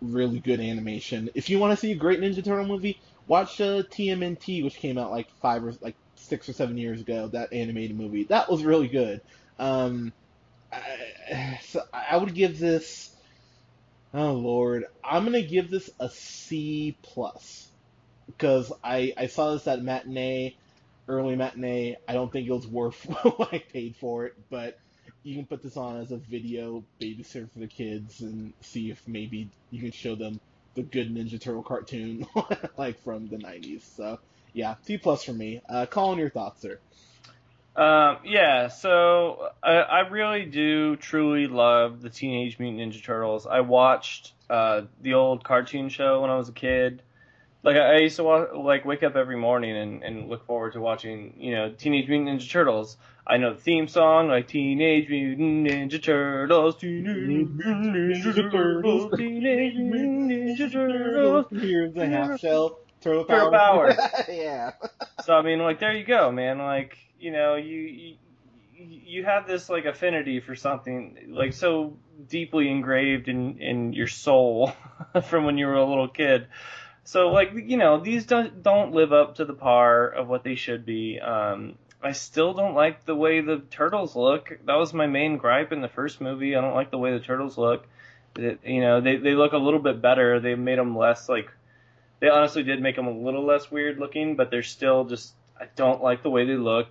really 0.00 0.40
good 0.40 0.60
animation. 0.60 1.30
If 1.34 1.50
you 1.50 1.58
want 1.58 1.72
to 1.72 1.76
see 1.76 1.92
a 1.92 1.96
great 1.96 2.20
Ninja 2.20 2.44
Turtle 2.44 2.66
movie, 2.66 3.00
watch 3.26 3.60
uh, 3.60 3.82
TMNT, 3.82 4.64
which 4.64 4.76
came 4.76 4.98
out 4.98 5.10
like 5.10 5.28
five 5.40 5.64
or 5.64 5.74
like 5.80 5.96
six 6.16 6.48
or 6.48 6.52
seven 6.52 6.76
years 6.78 7.00
ago. 7.00 7.28
That 7.28 7.52
animated 7.52 7.96
movie 7.96 8.24
that 8.24 8.50
was 8.50 8.64
really 8.64 8.88
good. 8.88 9.20
Um, 9.58 10.12
I, 10.72 11.60
so 11.62 11.82
I 11.92 12.16
would 12.16 12.34
give 12.34 12.58
this 12.58 13.10
Oh 14.12 14.32
lord, 14.32 14.86
I'm 15.04 15.24
gonna 15.24 15.42
give 15.42 15.70
this 15.70 15.88
a 16.00 16.08
C 16.08 16.98
plus 17.02 17.70
because 18.26 18.72
I 18.82 19.12
I 19.16 19.26
saw 19.28 19.52
this 19.52 19.68
at 19.68 19.82
matinee, 19.82 20.56
early 21.06 21.36
matinee. 21.36 21.96
I 22.08 22.14
don't 22.14 22.32
think 22.32 22.48
it 22.48 22.52
was 22.52 22.66
worth 22.66 23.04
what 23.22 23.54
I 23.54 23.58
paid 23.58 23.96
for 23.96 24.26
it, 24.26 24.34
but 24.50 24.78
you 25.22 25.34
can 25.34 25.46
put 25.46 25.62
this 25.62 25.76
on 25.76 26.00
as 26.00 26.12
a 26.12 26.16
video 26.16 26.82
babysitter 27.00 27.50
for 27.50 27.58
the 27.58 27.66
kids 27.66 28.20
and 28.20 28.52
see 28.60 28.90
if 28.90 29.06
maybe 29.06 29.48
you 29.70 29.80
can 29.80 29.92
show 29.92 30.14
them 30.14 30.40
the 30.74 30.82
good 30.82 31.14
Ninja 31.14 31.40
Turtle 31.40 31.62
cartoon 31.62 32.26
like 32.76 33.02
from 33.02 33.28
the 33.28 33.36
90s. 33.36 33.82
So 33.82 34.18
yeah, 34.52 34.76
C 34.82 34.98
plus 34.98 35.24
for 35.24 35.32
me. 35.32 35.60
Uh, 35.68 35.86
Colin, 35.86 36.18
your 36.18 36.30
thoughts, 36.30 36.62
sir. 36.62 36.78
Um, 37.76 38.18
yeah, 38.24 38.68
so 38.68 39.50
I, 39.62 39.74
I, 39.76 40.00
really 40.08 40.44
do 40.44 40.96
truly 40.96 41.46
love 41.46 42.02
the 42.02 42.10
Teenage 42.10 42.58
Mutant 42.58 42.92
Ninja 42.92 43.02
Turtles. 43.02 43.46
I 43.46 43.60
watched 43.60 44.32
uh, 44.50 44.82
the 45.00 45.14
old 45.14 45.44
cartoon 45.44 45.88
show 45.88 46.20
when 46.20 46.30
I 46.30 46.36
was 46.36 46.48
a 46.48 46.52
kid. 46.52 47.00
Like 47.62 47.76
I, 47.76 47.94
I 47.94 47.98
used 47.98 48.16
to 48.16 48.24
watch, 48.24 48.48
like 48.54 48.84
wake 48.84 49.02
up 49.02 49.16
every 49.16 49.36
morning 49.36 49.76
and, 49.76 50.02
and 50.02 50.28
look 50.28 50.46
forward 50.46 50.72
to 50.74 50.80
watching, 50.80 51.34
you 51.38 51.54
know, 51.54 51.70
Teenage 51.70 52.08
Mutant 52.08 52.40
Ninja 52.40 52.50
Turtles. 52.50 52.96
I 53.26 53.36
know 53.36 53.54
the 53.54 53.60
theme 53.60 53.86
song, 53.86 54.28
like 54.28 54.48
Teenage 54.48 55.08
Mutant 55.08 55.66
Ninja 55.66 56.02
Turtles, 56.02 56.76
Teenage 56.76 57.06
Mutant 57.06 57.94
Ninja 57.94 58.50
Turtles, 58.50 59.12
Teenage 59.16 59.74
Mutant 59.74 60.30
Ninja 60.30 60.72
Turtles. 60.72 61.46
Here's 61.50 61.94
the 61.94 62.06
half 62.06 62.40
shell. 62.40 62.78
Turtle 63.00 63.24
power. 63.24 63.50
power. 63.50 63.96
yeah. 64.28 64.72
so 65.24 65.34
I 65.34 65.42
mean, 65.42 65.58
like, 65.60 65.80
there 65.80 65.96
you 65.96 66.04
go, 66.04 66.30
man. 66.30 66.58
Like, 66.58 66.98
you 67.18 67.30
know, 67.30 67.54
you, 67.54 67.78
you 67.78 68.16
you 68.82 69.24
have 69.24 69.46
this 69.46 69.68
like 69.68 69.84
affinity 69.84 70.40
for 70.40 70.54
something 70.54 71.16
like 71.28 71.52
so 71.52 71.98
deeply 72.28 72.70
engraved 72.70 73.28
in 73.28 73.58
in 73.58 73.92
your 73.92 74.06
soul 74.06 74.72
from 75.28 75.44
when 75.44 75.58
you 75.58 75.66
were 75.66 75.74
a 75.74 75.84
little 75.84 76.08
kid. 76.08 76.46
So 77.10 77.30
like 77.30 77.50
you 77.56 77.76
know 77.76 77.98
these 77.98 78.24
don't 78.24 78.62
don't 78.62 78.92
live 78.92 79.12
up 79.12 79.34
to 79.34 79.44
the 79.44 79.52
par 79.52 80.06
of 80.06 80.28
what 80.28 80.44
they 80.44 80.54
should 80.54 80.86
be. 80.86 81.18
Um, 81.18 81.74
I 82.00 82.12
still 82.12 82.54
don't 82.54 82.76
like 82.76 83.04
the 83.04 83.16
way 83.16 83.40
the 83.40 83.64
turtles 83.68 84.14
look. 84.14 84.56
That 84.64 84.76
was 84.76 84.94
my 84.94 85.08
main 85.08 85.36
gripe 85.36 85.72
in 85.72 85.80
the 85.80 85.88
first 85.88 86.20
movie. 86.20 86.54
I 86.54 86.60
don't 86.60 86.76
like 86.76 86.92
the 86.92 86.98
way 86.98 87.10
the 87.10 87.18
turtles 87.18 87.58
look. 87.58 87.84
It, 88.36 88.60
you 88.64 88.80
know 88.80 89.00
they 89.00 89.16
they 89.16 89.34
look 89.34 89.54
a 89.54 89.58
little 89.58 89.80
bit 89.80 90.00
better. 90.00 90.38
They 90.38 90.54
made 90.54 90.78
them 90.78 90.96
less 90.96 91.28
like. 91.28 91.50
They 92.20 92.28
honestly 92.28 92.62
did 92.62 92.80
make 92.80 92.94
them 92.94 93.08
a 93.08 93.18
little 93.18 93.44
less 93.44 93.72
weird 93.72 93.98
looking, 93.98 94.36
but 94.36 94.52
they're 94.52 94.62
still 94.62 95.04
just. 95.04 95.34
I 95.60 95.66
don't 95.74 96.00
like 96.00 96.22
the 96.22 96.30
way 96.30 96.46
they 96.46 96.54
look 96.54 96.86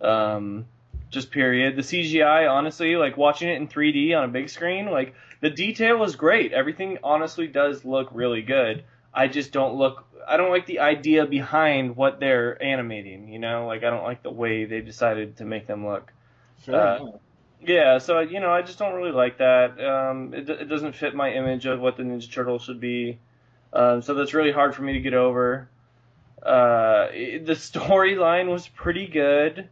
Um, 0.00 0.66
just 1.10 1.32
period. 1.32 1.74
The 1.74 1.82
CGI, 1.82 2.48
honestly, 2.48 2.94
like 2.94 3.16
watching 3.16 3.48
it 3.48 3.56
in 3.56 3.66
3D 3.66 4.16
on 4.16 4.22
a 4.22 4.28
big 4.28 4.48
screen, 4.48 4.92
like 4.92 5.12
the 5.40 5.50
detail 5.50 6.04
is 6.04 6.14
great. 6.14 6.52
Everything 6.52 6.98
honestly 7.02 7.48
does 7.48 7.84
look 7.84 8.10
really 8.12 8.42
good. 8.42 8.84
I 9.12 9.28
just 9.28 9.52
don't 9.52 9.74
look. 9.74 10.04
I 10.26 10.36
don't 10.36 10.50
like 10.50 10.66
the 10.66 10.80
idea 10.80 11.26
behind 11.26 11.96
what 11.96 12.20
they're 12.20 12.62
animating. 12.62 13.28
You 13.32 13.38
know, 13.38 13.66
like 13.66 13.82
I 13.84 13.90
don't 13.90 14.04
like 14.04 14.22
the 14.22 14.30
way 14.30 14.64
they 14.64 14.80
decided 14.80 15.36
to 15.38 15.44
make 15.44 15.66
them 15.66 15.86
look. 15.86 16.12
Fair 16.58 16.74
Uh. 16.76 17.06
Yeah, 17.62 17.98
so 17.98 18.20
you 18.20 18.40
know, 18.40 18.50
I 18.50 18.62
just 18.62 18.78
don't 18.78 18.94
really 18.94 19.12
like 19.12 19.38
that. 19.38 19.78
Um, 19.84 20.32
it, 20.32 20.48
it 20.48 20.64
doesn't 20.64 20.94
fit 20.94 21.14
my 21.14 21.30
image 21.32 21.66
of 21.66 21.78
what 21.80 21.96
the 21.98 22.02
Ninja 22.02 22.30
Turtles 22.32 22.62
should 22.62 22.80
be. 22.80 23.18
Um, 23.72 24.00
so 24.00 24.14
that's 24.14 24.32
really 24.32 24.50
hard 24.52 24.74
for 24.74 24.82
me 24.82 24.94
to 24.94 25.00
get 25.00 25.12
over. 25.14 25.68
Uh, 26.42 27.08
it- 27.12 27.44
the 27.46 27.52
storyline 27.52 28.48
was 28.48 28.66
pretty 28.68 29.06
good. 29.06 29.68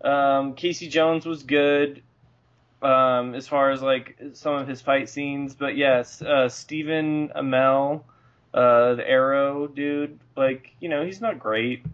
Um, 0.00 0.54
Casey 0.54 0.88
Jones 0.88 1.26
was 1.26 1.42
good. 1.44 2.02
Um, 2.82 3.34
as 3.34 3.46
far 3.48 3.70
as 3.70 3.82
like 3.82 4.16
some 4.34 4.54
of 4.54 4.68
his 4.68 4.80
fight 4.80 5.08
scenes, 5.08 5.54
but 5.54 5.76
yes, 5.76 6.22
uh, 6.22 6.48
Stephen 6.48 7.30
Amell, 7.34 8.02
uh, 8.54 8.94
the 8.94 9.08
Arrow 9.08 9.66
dude, 9.66 10.18
like 10.36 10.74
you 10.80 10.88
know, 10.88 11.04
he's 11.04 11.20
not 11.20 11.38
great. 11.38 11.84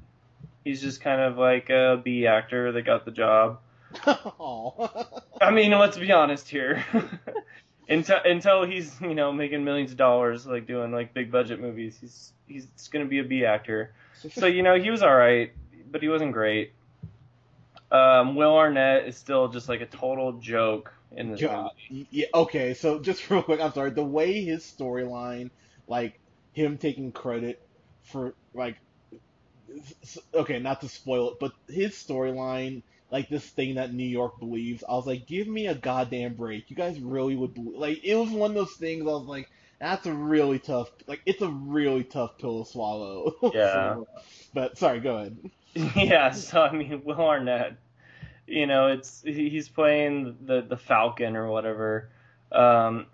He's 0.65 0.81
just 0.81 1.01
kind 1.01 1.21
of 1.21 1.37
like 1.37 1.71
a 1.71 2.01
B 2.03 2.27
actor 2.27 2.73
that 2.73 2.83
got 2.83 3.05
the 3.05 3.11
job. 3.11 3.61
I 4.07 5.51
mean, 5.53 5.73
let's 5.73 5.99
be 5.99 6.11
honest 6.11 6.49
here. 6.49 6.85
until 7.89 8.19
until 8.25 8.65
he's 8.65 9.01
you 9.01 9.15
know 9.15 9.33
making 9.33 9.65
millions 9.65 9.91
of 9.91 9.97
dollars, 9.97 10.47
like 10.47 10.67
doing 10.67 10.93
like 10.93 11.15
big 11.15 11.31
budget 11.31 11.61
movies, 11.61 11.97
he's 12.01 12.33
he's 12.47 12.89
gonna 12.91 13.05
be 13.05 13.19
a 13.19 13.25
B 13.25 13.45
actor. 13.45 13.93
So 14.33 14.47
you 14.47 14.63
know 14.63 14.79
he 14.79 14.91
was 14.91 15.03
all 15.03 15.15
right, 15.15 15.53
but 15.91 16.03
he 16.03 16.09
wasn't 16.09 16.33
great. 16.33 16.73
Um, 17.91 18.35
Will 18.35 18.57
Arnett 18.57 19.07
is 19.07 19.17
still 19.17 19.49
just 19.49 19.69
like 19.69 19.81
a 19.81 19.87
total 19.87 20.33
joke 20.33 20.93
in 21.17 21.31
this 21.31 21.41
God. 21.41 21.71
movie. 21.91 22.09
Yeah, 22.11 22.27
okay, 22.35 22.75
so 22.75 22.99
just 22.99 23.29
real 23.31 23.43
quick, 23.43 23.61
I'm 23.61 23.73
sorry. 23.73 23.91
The 23.91 24.05
way 24.05 24.43
his 24.43 24.65
storyline, 24.65 25.51
like 25.87 26.19
him 26.55 26.79
taking 26.79 27.13
credit 27.13 27.61
for 28.05 28.35
like, 28.55 28.77
okay, 30.33 30.59
not 30.59 30.81
to 30.81 30.89
spoil 30.89 31.33
it, 31.33 31.41
but 31.41 31.53
his 31.69 31.93
storyline, 31.93 32.83
like 33.11 33.29
this 33.29 33.45
thing 33.45 33.75
that 33.75 33.93
New 33.93 34.07
York 34.07 34.39
believes, 34.39 34.83
I 34.89 34.93
was 34.93 35.07
like, 35.07 35.27
give 35.27 35.47
me 35.47 35.67
a 35.67 35.75
goddamn 35.75 36.35
break. 36.35 36.71
You 36.71 36.77
guys 36.77 36.99
really 37.01 37.37
would 37.37 37.55
believe? 37.55 37.79
Like, 37.79 38.05
it 38.05 38.15
was 38.15 38.31
one 38.31 38.51
of 38.53 38.55
those 38.57 38.75
things. 38.75 39.03
I 39.03 39.11
was 39.11 39.27
like, 39.27 39.51
that's 39.81 40.07
a 40.07 40.13
really 40.13 40.59
tough, 40.61 40.91
like, 41.07 41.21
it's 41.27 41.43
a 41.43 41.49
really 41.49 42.05
tough 42.05 42.39
pill 42.39 42.65
to 42.65 42.71
swallow. 42.71 43.35
Yeah. 43.55 43.73
So, 43.73 44.09
but 44.55 44.79
sorry, 44.79 45.01
go 45.01 45.17
ahead. 45.17 45.51
yeah, 45.97 46.31
so 46.31 46.63
I 46.63 46.73
mean, 46.73 47.03
Will 47.05 47.21
Arnett, 47.21 47.77
you 48.47 48.67
know, 48.67 48.89
it's 48.89 49.23
he's 49.23 49.69
playing 49.69 50.37
the 50.45 50.61
the 50.61 50.77
Falcon 50.77 51.35
or 51.35 51.49
whatever. 51.49 52.11
Um, 52.53 53.07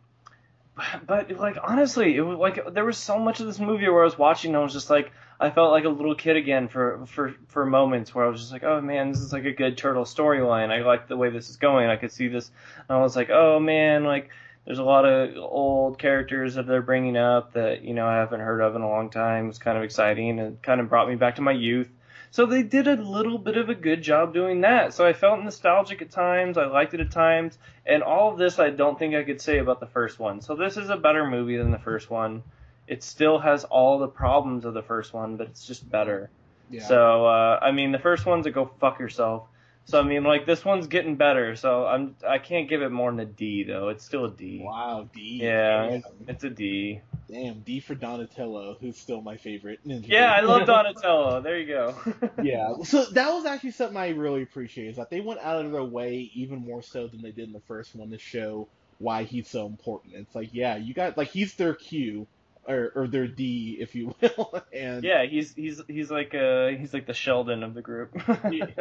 but 1.07 1.31
like 1.33 1.57
honestly, 1.63 2.17
it 2.17 2.23
was 2.23 2.39
like 2.39 2.75
there 2.75 2.85
was 2.85 2.99
so 2.99 3.19
much 3.19 3.41
of 3.41 3.47
this 3.47 3.59
movie 3.59 3.89
where 3.89 4.03
I 4.03 4.05
was 4.05 4.19
watching, 4.19 4.51
and 4.51 4.59
I 4.59 4.63
was 4.63 4.73
just 4.73 4.91
like, 4.91 5.13
I 5.39 5.51
felt 5.51 5.71
like 5.71 5.85
a 5.85 5.89
little 5.89 6.15
kid 6.15 6.37
again 6.37 6.69
for 6.69 7.07
for 7.07 7.35
for 7.49 7.67
moments 7.67 8.15
where 8.15 8.25
I 8.25 8.29
was 8.29 8.41
just 8.41 8.53
like, 8.53 8.65
oh 8.65 8.81
man, 8.81 9.11
this 9.13 9.21
is 9.21 9.33
like 9.33 9.45
a 9.45 9.53
good 9.53 9.79
turtle 9.79 10.05
storyline. 10.05 10.71
I 10.71 10.83
like 10.83 11.09
the 11.09 11.17
way 11.17 11.31
this 11.31 11.51
is 11.51 11.57
going. 11.57 11.89
I 11.89 11.97
could 11.97 12.13
see 12.13 12.29
this, 12.29 12.51
and 12.89 12.97
I 12.97 13.01
was 13.01 13.17
like, 13.17 13.31
oh 13.31 13.61
man, 13.61 14.05
like. 14.05 14.31
There's 14.67 14.79
a 14.79 14.85
lot 14.85 15.07
of 15.07 15.37
old 15.39 15.99
characters 15.99 16.55
that 16.55 16.67
they're 16.67 16.83
bringing 16.83 17.17
up 17.17 17.55
that 17.55 17.83
you 17.83 17.95
know 17.95 18.07
I 18.07 18.17
haven't 18.17 18.41
heard 18.41 18.61
of 18.61 18.77
in 18.77 18.83
a 18.83 18.89
long 18.89 19.09
time. 19.09 19.49
It's 19.49 19.59
kind 19.59 19.77
of 19.77 19.83
exciting 19.83 20.39
and 20.39 20.61
kind 20.61 20.83
of 20.83 20.91
brought 20.91 21.09
me 21.09 21.17
back 21.17 21.37
to 21.37 21.43
my 21.43 21.51
youth. 21.51 21.89
So 22.33 22.47
they 22.47 22.63
did 22.63 22.87
a 22.87 22.95
little 22.95 23.39
bit 23.39 23.57
of 23.57 23.69
a 23.69 23.75
good 23.75 24.03
job 24.03 24.33
doing 24.33 24.61
that. 24.61 24.95
So 24.95 25.05
I 25.05 25.13
felt 25.13 25.43
nostalgic 25.43 26.01
at 26.01 26.11
times. 26.11 26.57
I 26.57 26.67
liked 26.67 26.95
it 26.95 27.01
at 27.01 27.11
times. 27.11 27.59
And 27.85 28.03
all 28.03 28.31
of 28.31 28.39
this 28.39 28.59
I 28.59 28.71
don't 28.71 28.99
think 28.99 29.15
I 29.15 29.25
could 29.25 29.41
say 29.41 29.59
about 29.59 29.81
the 29.81 29.87
first 29.87 30.19
one. 30.19 30.41
So 30.41 30.55
this 30.55 30.77
is 30.77 30.91
a 30.91 30.97
better 30.97 31.27
movie 31.27 31.57
than 31.57 31.71
the 31.73 31.79
first 31.79 32.09
one. 32.09 32.43
It 32.87 33.03
still 33.03 33.39
has 33.39 33.65
all 33.65 33.99
the 33.99 34.09
problems 34.09 34.65
of 34.65 34.75
the 34.75 34.83
first 34.83 35.13
one, 35.13 35.37
but 35.37 35.49
it's 35.49 35.67
just 35.67 35.89
better. 35.91 36.31
Yeah. 36.71 36.87
So 36.87 37.27
uh, 37.27 37.59
I 37.61 37.73
mean, 37.73 37.91
the 37.91 37.99
first 37.99 38.27
one's 38.27 38.47
a 38.47 38.51
go 38.51 38.71
fuck 38.81 39.01
yourself. 39.01 39.49
So 39.87 39.99
I 39.99 40.05
mean, 40.05 40.23
like 40.23 40.47
this 40.47 40.65
one's 40.65 40.87
getting 40.87 41.17
better. 41.17 41.57
So 41.57 41.87
I'm 41.87 42.15
I 42.27 42.39
can't 42.39 42.69
give 42.69 42.83
it 42.83 42.91
more 42.91 43.11
than 43.11 43.21
a 43.21 43.27
D 43.27 43.65
though. 43.65 43.89
It's 43.89 44.05
still 44.05 44.27
a 44.27 44.31
D. 44.31 44.61
wow, 44.63 45.09
D. 45.13 45.41
Yeah, 45.43 46.01
it's 46.29 46.45
a 46.45 46.51
D. 46.51 47.01
Damn, 47.31 47.61
D 47.61 47.81
for 47.81 47.95
Donatello, 47.95 48.77
who's 48.81 48.99
still 48.99 49.21
my 49.23 49.37
favorite 49.37 49.81
ninja. 49.87 50.09
Yeah, 50.09 50.33
I 50.33 50.41
love 50.41 50.67
Donatello. 50.67 51.41
There 51.41 51.59
you 51.59 51.67
go. 51.67 51.95
yeah, 52.43 52.75
so 52.85 53.05
that 53.07 53.33
was 53.33 53.45
actually 53.47 53.73
something 53.73 53.97
I 53.97 54.09
really 54.11 54.43
appreciate 54.43 54.89
is 54.89 54.97
that 54.97 55.11
they 55.11 55.21
went 55.21 55.41
out 55.41 55.65
of 55.65 55.71
their 55.73 55.85
way 55.85 56.31
even 56.35 56.59
more 56.59 56.83
so 56.83 57.07
than 57.07 57.23
they 57.23 57.31
did 57.31 57.47
in 57.47 57.53
the 57.53 57.61
first 57.61 57.95
one 57.95 58.11
to 58.11 58.19
show 58.19 58.69
why 58.99 59.23
he's 59.25 59.49
so 59.49 59.67
important. 59.67 60.15
It's 60.15 60.35
like, 60.35 60.51
yeah, 60.53 60.77
you 60.77 60.93
got 60.93 61.17
like 61.17 61.29
he's 61.29 61.55
their 61.55 61.75
Q 61.75 62.27
or 62.67 62.93
or 62.95 63.07
their 63.07 63.27
D, 63.27 63.79
if 63.81 63.95
you 63.95 64.15
will, 64.21 64.63
and 64.73 65.05
Yeah, 65.05 65.25
he's 65.25 65.55
he's 65.55 65.81
he's 65.89 66.11
like 66.11 66.35
uh 66.35 66.69
he's 66.69 66.93
like 66.93 67.07
the 67.07 67.15
Sheldon 67.15 67.63
of 67.63 67.75
the 67.75 67.83
group. 67.83 68.11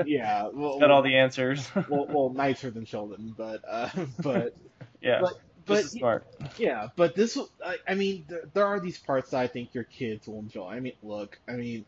yeah, 0.06 0.50
well, 0.54 0.80
got 0.80 0.92
all 0.92 1.02
the 1.02 1.18
answers. 1.18 1.70
well, 1.88 2.08
well, 2.10 2.30
nicer 2.34 2.70
than 2.72 2.86
Sheldon, 2.86 3.34
but 3.38 3.62
uh, 3.70 3.90
but 4.22 4.56
yeah, 5.02 5.22
but 5.22 5.40
but 5.70 5.76
just 5.76 5.86
as 5.86 5.92
smart. 5.92 6.28
Yeah, 6.58 6.90
but 6.96 7.16
this, 7.16 7.38
I, 7.66 7.78
I 7.88 7.96
mean, 7.96 8.26
there, 8.28 8.44
there 8.54 8.66
are 8.66 8.80
these 8.80 8.98
parts 8.98 9.32
that 9.32 9.40
I 9.40 9.48
think 9.48 9.74
your 9.74 9.86
kids 9.86 10.28
will 10.28 10.40
enjoy. 10.40 10.68
I 10.70 10.80
mean, 10.80 10.94
look, 11.02 11.40
I 11.48 11.54
mean, 11.54 11.86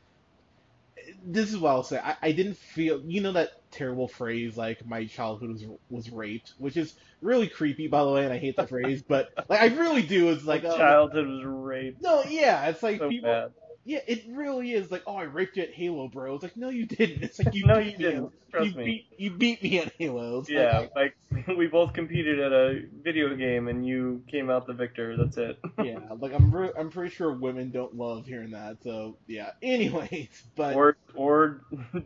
this 1.26 1.52
is 1.52 1.58
what 1.58 1.72
I'll 1.72 1.84
say. 1.84 2.00
I, 2.00 2.16
I 2.22 2.32
didn't 2.32 2.58
feel, 2.58 3.02
you 3.06 3.22
know, 3.22 3.34
that 3.34 3.50
terrible 3.72 4.08
phrase 4.08 4.58
like 4.58 4.86
my 4.86 5.06
childhood 5.06 5.50
was 5.50 5.66
was 5.90 6.10
raped, 6.12 6.54
which 6.58 6.78
is 6.78 6.94
really 7.22 7.48
creepy, 7.48 7.88
by 7.88 8.04
the 8.04 8.12
way, 8.12 8.24
and 8.24 8.34
I 8.34 8.38
hate 8.38 8.58
that 8.58 8.70
phrase, 8.70 9.02
but 9.02 9.30
like 9.50 9.62
I 9.62 9.68
really 9.76 10.04
do. 10.04 10.30
It's 10.30 10.46
like, 10.46 10.64
oh, 10.64 10.78
childhood 10.78 11.28
was 11.28 11.44
raped. 11.46 12.02
no, 12.02 12.24
yeah, 12.24 12.68
it's 12.70 12.84
like 12.84 13.00
So 13.00 13.10
people. 13.10 13.30
bad. 13.32 13.52
Yeah, 13.84 14.00
it 14.08 14.26
really 14.30 14.72
is 14.74 14.92
like, 14.92 15.04
oh, 15.08 15.16
I 15.16 15.24
raped 15.24 15.58
you 15.58 15.64
at 15.64 15.74
Halo, 15.74 16.08
bro. 16.08 16.36
It's 16.36 16.44
like, 16.44 16.56
no, 16.56 16.70
you 16.70 16.86
didn't. 16.86 17.24
It's 17.24 17.40
like 17.40 17.54
you 17.56 17.66
No, 17.68 17.80
beat 17.80 17.94
you 17.94 17.98
me. 17.98 18.04
didn't. 18.04 18.32
Trust 18.52 18.72
you 18.72 18.78
me. 18.78 18.84
beat 18.86 19.06
you 19.18 19.32
beat 19.32 19.64
me 19.64 19.80
at 19.80 19.94
Halo. 19.98 20.40
It's 20.40 20.50
Yeah, 20.50 20.88
like 20.96 21.16
we 21.58 21.68
both 21.68 21.94
competed 21.94 22.40
at 22.40 22.52
a 22.52 22.82
video 23.04 23.36
game 23.36 23.68
and 23.70 23.86
you 23.86 24.24
came 24.30 24.50
out 24.50 24.68
the 24.68 24.74
victor. 24.74 25.18
That's 25.18 25.38
it. 25.38 25.58
yeah, 25.84 26.00
like 26.20 26.34
I'm 26.34 26.52
re- 26.54 26.72
I'm 26.78 26.90
pretty 26.92 27.14
sure 27.16 27.32
women 27.32 27.72
don't 27.72 27.96
love 27.96 28.26
hearing 28.26 28.52
that. 28.52 28.84
So 28.84 29.18
yeah. 29.28 29.52
Anyways, 29.64 30.30
but 30.56 30.76
or 30.76 30.98
or 31.16 31.62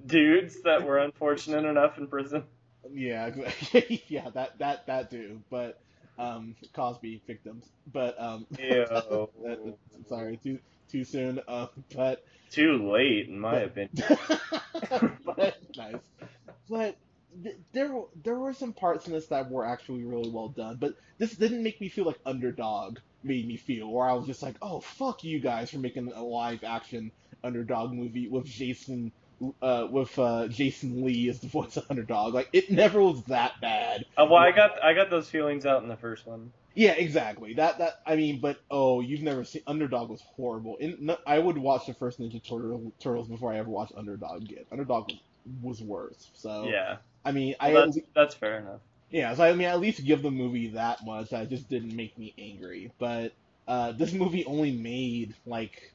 dudes 0.06 0.62
that 0.64 0.84
were 0.86 1.00
unfortunate 1.00 1.66
enough 1.66 1.98
in 1.98 2.08
prison. 2.08 2.44
yeah, 2.94 3.32
yeah, 4.08 4.30
that 4.30 4.60
that 4.60 4.86
that 4.88 5.12
too. 5.12 5.42
But 5.50 5.80
um, 6.18 6.56
Cosby 6.74 7.22
victims. 7.28 7.66
But 7.92 8.20
um, 8.22 8.46
that- 8.52 9.76
sorry, 10.08 10.38
too 10.38 10.60
too 10.92 11.04
soon. 11.04 11.40
Um, 11.48 11.70
but 11.96 12.24
Too 12.52 12.92
late, 12.92 13.28
in 13.28 13.40
my 13.40 13.52
But- 13.52 13.64
opinion. 13.66 14.20
but 15.26 15.58
nice. 15.76 15.96
But 16.70 16.96
th- 17.44 17.58
there 17.74 17.92
were- 17.94 18.08
there 18.24 18.36
were 18.38 18.54
some 18.54 18.74
parts 18.74 19.08
in 19.08 19.14
this 19.14 19.28
that 19.28 19.50
were 19.52 19.66
actually 19.66 20.04
really 20.04 20.30
well 20.30 20.50
done. 20.50 20.78
But 20.80 20.96
this 21.18 21.34
didn't 21.36 21.64
make 21.64 21.80
me 21.82 21.90
feel 21.90 22.06
like 22.06 22.20
underdog 22.26 23.00
made 23.24 23.48
me 23.48 23.58
feel, 23.58 23.90
where 23.92 24.08
I 24.08 24.14
was 24.14 24.26
just 24.28 24.44
like, 24.44 24.56
oh 24.62 24.80
fuck 24.80 25.24
you 25.24 25.40
guys 25.40 25.72
for 25.72 25.80
making 25.80 26.12
a 26.14 26.24
live 26.24 26.64
action 26.64 27.12
underdog 27.44 27.94
movie 27.94 28.28
with 28.28 28.46
Jason. 28.46 29.12
Uh, 29.62 29.86
with 29.92 30.18
uh, 30.18 30.48
Jason 30.48 31.04
Lee 31.04 31.28
as 31.28 31.42
the 31.42 31.48
voice 31.48 31.76
of 31.76 31.86
underdog, 31.90 32.34
like 32.34 32.48
it 32.54 32.72
never 32.72 33.02
was 33.02 33.22
that 33.26 33.60
bad. 33.60 34.06
Uh, 34.18 34.26
well, 34.30 34.38
I 34.42 34.52
got 34.54 34.82
I 34.82 34.94
got 34.94 35.10
those 35.10 35.30
feelings 35.30 35.66
out 35.66 35.84
in 35.84 35.90
the 35.90 35.98
first 35.98 36.26
one. 36.26 36.54
Yeah, 36.76 36.94
exactly. 36.94 37.54
That 37.56 37.80
that 37.80 37.94
I 38.06 38.16
mean, 38.18 38.42
but 38.42 38.60
oh, 38.70 39.02
you've 39.02 39.22
never 39.24 39.44
seen 39.46 39.64
Underdog 39.68 40.10
was 40.10 40.22
horrible. 40.36 40.78
In, 40.78 40.98
no, 41.02 41.18
I 41.26 41.40
would 41.40 41.58
watch 41.58 41.88
the 41.88 41.94
first 41.96 42.20
Ninja 42.20 42.44
Turtle, 42.44 42.94
Turtles 43.00 43.30
before 43.30 43.54
I 43.54 43.60
ever 43.60 43.70
watched 43.70 43.94
Underdog 43.98 44.44
again. 44.44 44.66
Underdog 44.72 45.08
was, 45.08 45.20
was 45.62 45.82
worse. 45.82 46.32
So 46.34 46.78
Yeah, 46.78 46.98
I 47.26 47.32
mean, 47.32 47.56
I 47.62 47.70
well, 47.70 47.82
at 47.82 47.86
that's 47.86 47.98
le- 47.98 48.02
that's 48.16 48.36
fair 48.36 48.60
enough. 48.60 48.82
yeah, 49.10 49.34
so 49.36 49.44
I 49.44 49.54
mean, 49.54 49.68
at 49.68 49.80
least 49.80 50.06
give 50.06 50.22
the 50.24 50.32
movie 50.32 50.70
that 50.70 51.00
much. 51.06 51.30
That 51.32 51.50
just 51.50 51.70
didn't 51.70 51.96
make 51.96 52.18
me 52.18 52.34
angry. 52.38 52.92
But 53.00 53.34
uh, 53.68 53.94
this 53.94 54.14
movie 54.14 54.46
only 54.46 54.72
made 54.72 55.36
like 55.46 55.95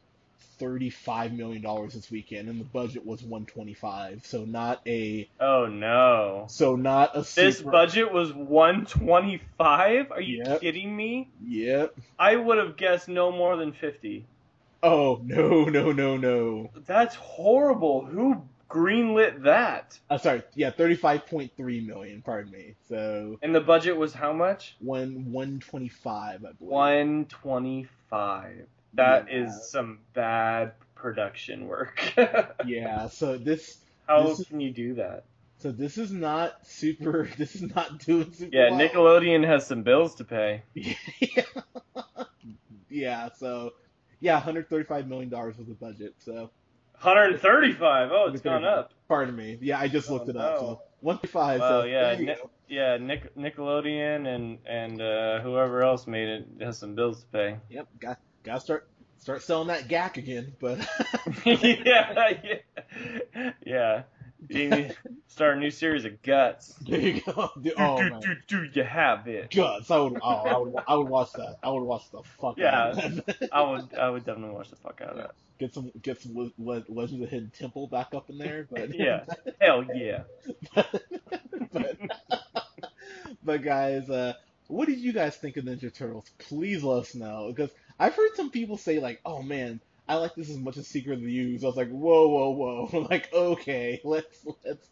thirty-five 0.59 1.33
million 1.33 1.62
dollars 1.62 1.94
this 1.94 2.11
weekend, 2.11 2.48
and 2.48 2.61
the 2.61 2.64
budget 2.64 3.05
was 3.07 3.22
one 3.22 3.46
twenty-five. 3.46 4.24
So 4.24 4.44
not 4.44 4.81
a 4.87 5.29
Oh 5.40 5.66
no. 5.66 6.46
so 6.48 6.76
not 6.76 7.16
a 7.16 7.20
This 7.20 7.59
super, 7.59 7.70
budget 7.70 8.12
was 8.12 8.33
125? 8.33 10.12
Are 10.12 10.20
you 10.20 10.42
Yep. 10.44 10.61
kidding 10.61 10.94
me? 10.96 11.29
Yep. 11.44 11.94
I 12.18 12.37
would 12.37 12.59
have 12.59 12.76
guessed 12.76 13.09
no 13.09 13.31
more 13.33 13.57
than 13.57 13.72
50. 13.72 14.26
Oh 14.83 15.20
no 15.24 15.64
no 15.64 15.92
no 15.92 16.16
no. 16.16 16.70
That's 16.87 17.14
horrible. 17.14 18.05
Who 18.07 18.42
greenlit 18.70 19.42
that? 19.42 19.98
Uh, 20.09 20.16
sorry, 20.18 20.42
yeah, 20.55 20.70
thirty-five 20.70 21.26
point 21.26 21.53
three 21.57 21.81
million. 21.81 22.22
Pardon 22.22 22.53
me. 22.53 22.74
So 22.88 23.38
And 23.42 23.55
the 23.55 23.61
budget 23.61 23.96
was 23.96 24.14
how 24.14 24.33
much? 24.33 24.76
one 24.81 25.33
one 25.33 25.61
twenty-five, 25.61 26.44
I 26.44 26.53
believe. 26.53 26.70
125. 26.70 28.66
That 28.94 29.31
is 29.31 29.53
Yeah. 29.53 29.61
some 29.62 29.98
bad 30.14 30.72
production 30.94 31.66
work. 31.66 32.00
Yeah. 32.66 33.09
So 33.09 33.37
this 33.38 33.79
how 34.07 34.24
This 34.29 34.40
is- 34.40 34.46
can 34.48 34.61
you 34.61 34.72
do 34.72 34.94
that? 34.94 35.24
So 35.59 35.70
this 35.70 35.98
is 35.98 36.11
not 36.11 36.66
super. 36.66 37.29
This 37.38 37.55
is 37.55 37.74
not 37.74 37.98
doing 37.98 38.33
super. 38.33 38.57
Yeah. 38.57 38.70
Nickelodeon 38.70 39.46
has 39.46 39.66
some 39.66 39.83
bills 39.83 40.14
to 40.16 40.24
pay. 40.24 40.62
yeah. 40.74 41.42
yeah. 42.88 43.29
So 43.37 43.72
yeah, 44.20 44.35
135 44.35 45.07
million 45.09 45.29
dollars 45.29 45.57
was 45.59 45.66
the 45.68 45.74
budget. 45.74 46.14
So 46.18 46.50
135. 47.03 48.11
Oh, 48.12 48.29
it's 48.33 48.42
gone 48.42 48.64
up. 48.64 48.92
pardon 49.09 49.35
me. 49.37 49.59
Yeah, 49.61 49.79
I 49.79 49.88
just 49.88 50.11
Oh, 50.11 50.14
looked 50.14 50.29
it 50.29 50.37
up. 50.37 50.59
So 50.59 50.64
no. 50.66 50.83
135. 51.00 51.61
Well, 51.61 51.83
so 51.83 51.87
yeah, 51.87 52.16
Ni- 52.16 52.35
yeah. 52.68 52.96
Nick, 52.98 53.35
Nickelodeon 53.37 54.26
and 54.26 54.59
and 54.66 55.00
uh, 55.00 55.40
whoever 55.40 55.83
else 55.83 56.07
made 56.07 56.29
it 56.29 56.46
has 56.61 56.76
some 56.79 56.94
bills 56.94 57.20
to 57.20 57.26
pay. 57.26 57.57
Yep. 57.70 57.88
Got 57.98 58.18
got 58.44 58.55
to 58.55 58.61
start 58.61 58.88
start 59.18 59.42
selling 59.42 59.68
that 59.68 59.88
Gak 59.88 60.16
again. 60.16 60.53
But 60.61 60.79
yeah, 61.44 62.33
yeah, 62.44 63.53
yeah. 63.64 64.03
You 64.48 64.90
start 65.29 65.59
a 65.59 65.61
new 65.61 65.70
series 65.70 66.07
of 66.07 66.22
guts. 66.22 66.72
there 66.81 66.98
you 66.98 67.20
go. 67.20 67.50
Do, 67.62 67.72
oh 67.76 67.98
do, 68.03 68.11
man. 68.11 68.20
do, 68.48 68.68
do 68.68 68.81
you 68.81 68.83
have 68.85 69.29
it? 69.29 69.50
Guts. 69.55 69.90
I 69.90 69.98
would. 69.98 70.18
Oh, 70.22 70.29
I 70.29 70.57
would. 70.57 70.74
I 70.88 70.94
would 70.96 71.09
watch 71.09 71.33
that. 71.35 71.59
I 71.62 71.68
would 71.70 71.83
watch 71.83 72.11
the 72.11 72.22
fuck. 72.40 72.59
out 72.61 73.05
of 73.05 73.16
that. 73.26 73.48
I 73.53 73.61
would 73.62 73.94
I 73.94 74.09
would 74.09 74.24
definitely 74.24 74.55
watch 74.55 74.70
the 74.70 74.76
fuck 74.76 75.00
out 75.03 75.11
of 75.11 75.16
that. 75.18 75.33
get 75.59 75.74
some 75.74 75.92
get 76.03 76.22
some 76.22 76.35
Le- 76.35 76.53
Le- 76.59 76.85
Legends 76.88 77.22
of 77.22 77.29
Hidden 77.29 77.53
Temple 77.59 77.87
back 77.87 78.14
up 78.14 78.31
in 78.31 78.38
there. 78.38 78.66
But 78.70 78.94
Yeah. 78.94 79.24
Hell 79.61 79.85
yeah. 79.94 80.22
but, 80.74 81.96
but 83.44 83.62
guys, 83.62 84.09
uh, 84.09 84.35
what 84.68 84.87
did 84.88 84.98
you 85.00 85.12
guys 85.12 85.37
think 85.37 85.57
of 85.59 85.64
Ninja 85.64 85.92
Turtles? 85.94 86.31
Please 86.38 86.83
let 86.83 87.00
us 87.00 87.14
know 87.14 87.53
because 87.55 87.70
I've 88.00 88.14
heard 88.14 88.34
some 88.34 88.50
people 88.50 88.78
say 88.78 88.98
like, 88.98 89.20
"Oh 89.26 89.42
man, 89.42 89.80
I 90.08 90.16
like 90.16 90.34
this 90.34 90.48
as 90.48 90.56
much 90.56 90.78
as 90.78 90.86
Secret 90.88 91.18
of 91.18 91.20
the 91.20 91.38
Ooze." 91.38 91.62
I 91.62 91.66
was 91.66 91.76
like, 91.76 91.90
"Whoa, 91.90 92.28
whoa, 92.28 92.50
whoa!" 92.50 93.06
Like, 93.10 93.32
"Okay, 93.32 94.00
let's 94.04 94.46
let's 94.64 94.88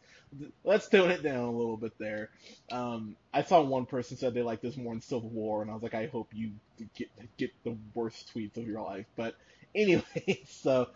let's 0.62 0.88
tone 0.88 1.10
it 1.10 1.22
down 1.22 1.44
a 1.44 1.50
little 1.50 1.78
bit 1.78 1.98
there." 1.98 2.28
Um, 2.70 3.16
I 3.32 3.42
saw 3.42 3.62
one 3.62 3.86
person 3.86 4.18
said 4.18 4.34
they 4.34 4.42
like 4.42 4.60
this 4.60 4.76
more 4.76 4.92
in 4.92 5.00
Civil 5.00 5.30
War, 5.30 5.62
and 5.62 5.70
I 5.70 5.74
was 5.74 5.82
like, 5.82 5.94
"I 5.94 6.06
hope 6.06 6.28
you 6.34 6.52
get 6.94 7.08
get 7.38 7.50
the 7.64 7.76
worst 7.94 8.30
tweets 8.34 8.58
of 8.58 8.66
your 8.66 8.82
life." 8.82 9.06
But 9.16 9.34
anyway, 9.74 10.42
so 10.46 10.88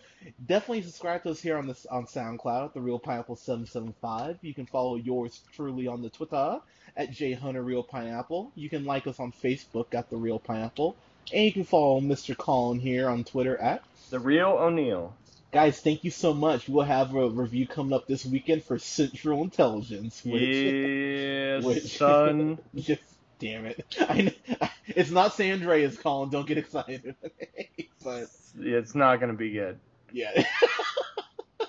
definitely 0.46 0.82
subscribe 0.82 1.22
to 1.22 1.30
us 1.30 1.40
here 1.40 1.56
on 1.56 1.66
this 1.66 1.86
on 1.86 2.04
SoundCloud, 2.04 2.74
the 2.74 2.80
Real 2.82 2.98
Pineapple 2.98 3.36
seven 3.36 3.64
seven 3.64 3.94
five. 4.02 4.38
You 4.42 4.52
can 4.52 4.66
follow 4.66 4.96
yours 4.96 5.40
truly 5.54 5.86
on 5.86 6.02
the 6.02 6.10
Twitter 6.10 6.60
at 6.94 7.18
Hunter 7.38 7.62
Real 7.62 7.82
Pineapple. 7.82 8.52
You 8.54 8.68
can 8.68 8.84
like 8.84 9.06
us 9.06 9.18
on 9.18 9.32
Facebook 9.32 9.94
at 9.94 10.10
the 10.10 10.16
Real 10.16 10.38
Pineapple, 10.38 10.94
and 11.32 11.44
you 11.44 11.52
can 11.52 11.64
follow 11.64 12.00
Mr. 12.00 12.36
Colin 12.36 12.78
here 12.80 13.08
on 13.08 13.24
Twitter 13.24 13.56
at. 13.56 13.82
The 14.10 14.18
real 14.20 14.48
O'Neill. 14.50 15.14
Guys, 15.52 15.80
thank 15.80 16.02
you 16.04 16.10
so 16.10 16.32
much. 16.32 16.68
We'll 16.68 16.84
have 16.84 17.14
a 17.14 17.28
review 17.28 17.66
coming 17.66 17.92
up 17.92 18.06
this 18.06 18.24
weekend 18.24 18.64
for 18.64 18.78
Central 18.78 19.42
Intelligence. 19.42 20.22
Which, 20.24 20.40
Yes, 20.42 21.64
which- 21.64 21.82
son. 21.98 22.58
just 22.74 23.02
damn 23.38 23.66
it, 23.66 23.84
I, 24.00 24.34
it's 24.86 25.10
not 25.10 25.34
San 25.34 25.52
Andreas, 25.60 25.96
Colin. 25.98 26.30
Don't 26.30 26.46
get 26.46 26.58
excited. 26.58 27.16
but 28.04 28.28
It's 28.58 28.94
not 28.94 29.20
gonna 29.20 29.34
be 29.34 29.50
good. 29.52 29.78
yeah. 30.12 30.44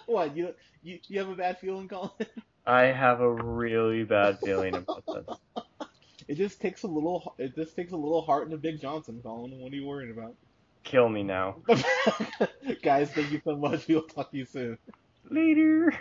what 0.05 0.35
you 0.37 0.53
you 0.83 0.99
you 1.07 1.19
have 1.19 1.29
a 1.29 1.35
bad 1.35 1.57
feeling, 1.59 1.87
Colin? 1.87 2.11
I 2.65 2.83
have 2.83 3.19
a 3.21 3.29
really 3.29 4.03
bad 4.03 4.39
feeling 4.39 4.75
about 4.75 5.03
this. 5.05 5.62
It 6.27 6.35
just 6.35 6.61
takes 6.61 6.83
a 6.83 6.87
little. 6.87 7.35
It 7.37 7.55
just 7.55 7.75
takes 7.75 7.91
a 7.91 7.97
little 7.97 8.21
heart 8.21 8.45
and 8.45 8.53
a 8.53 8.57
big 8.57 8.79
Johnson, 8.81 9.19
Colin. 9.23 9.59
What 9.59 9.71
are 9.71 9.75
you 9.75 9.85
worried 9.85 10.11
about? 10.11 10.35
Kill 10.83 11.09
me 11.09 11.23
now. 11.23 11.57
Guys, 12.83 13.11
thank 13.11 13.31
you 13.31 13.41
so 13.43 13.55
much. 13.55 13.87
We'll 13.87 14.03
talk 14.03 14.31
to 14.31 14.37
you 14.37 14.45
soon. 14.45 14.77
Later. 15.29 15.93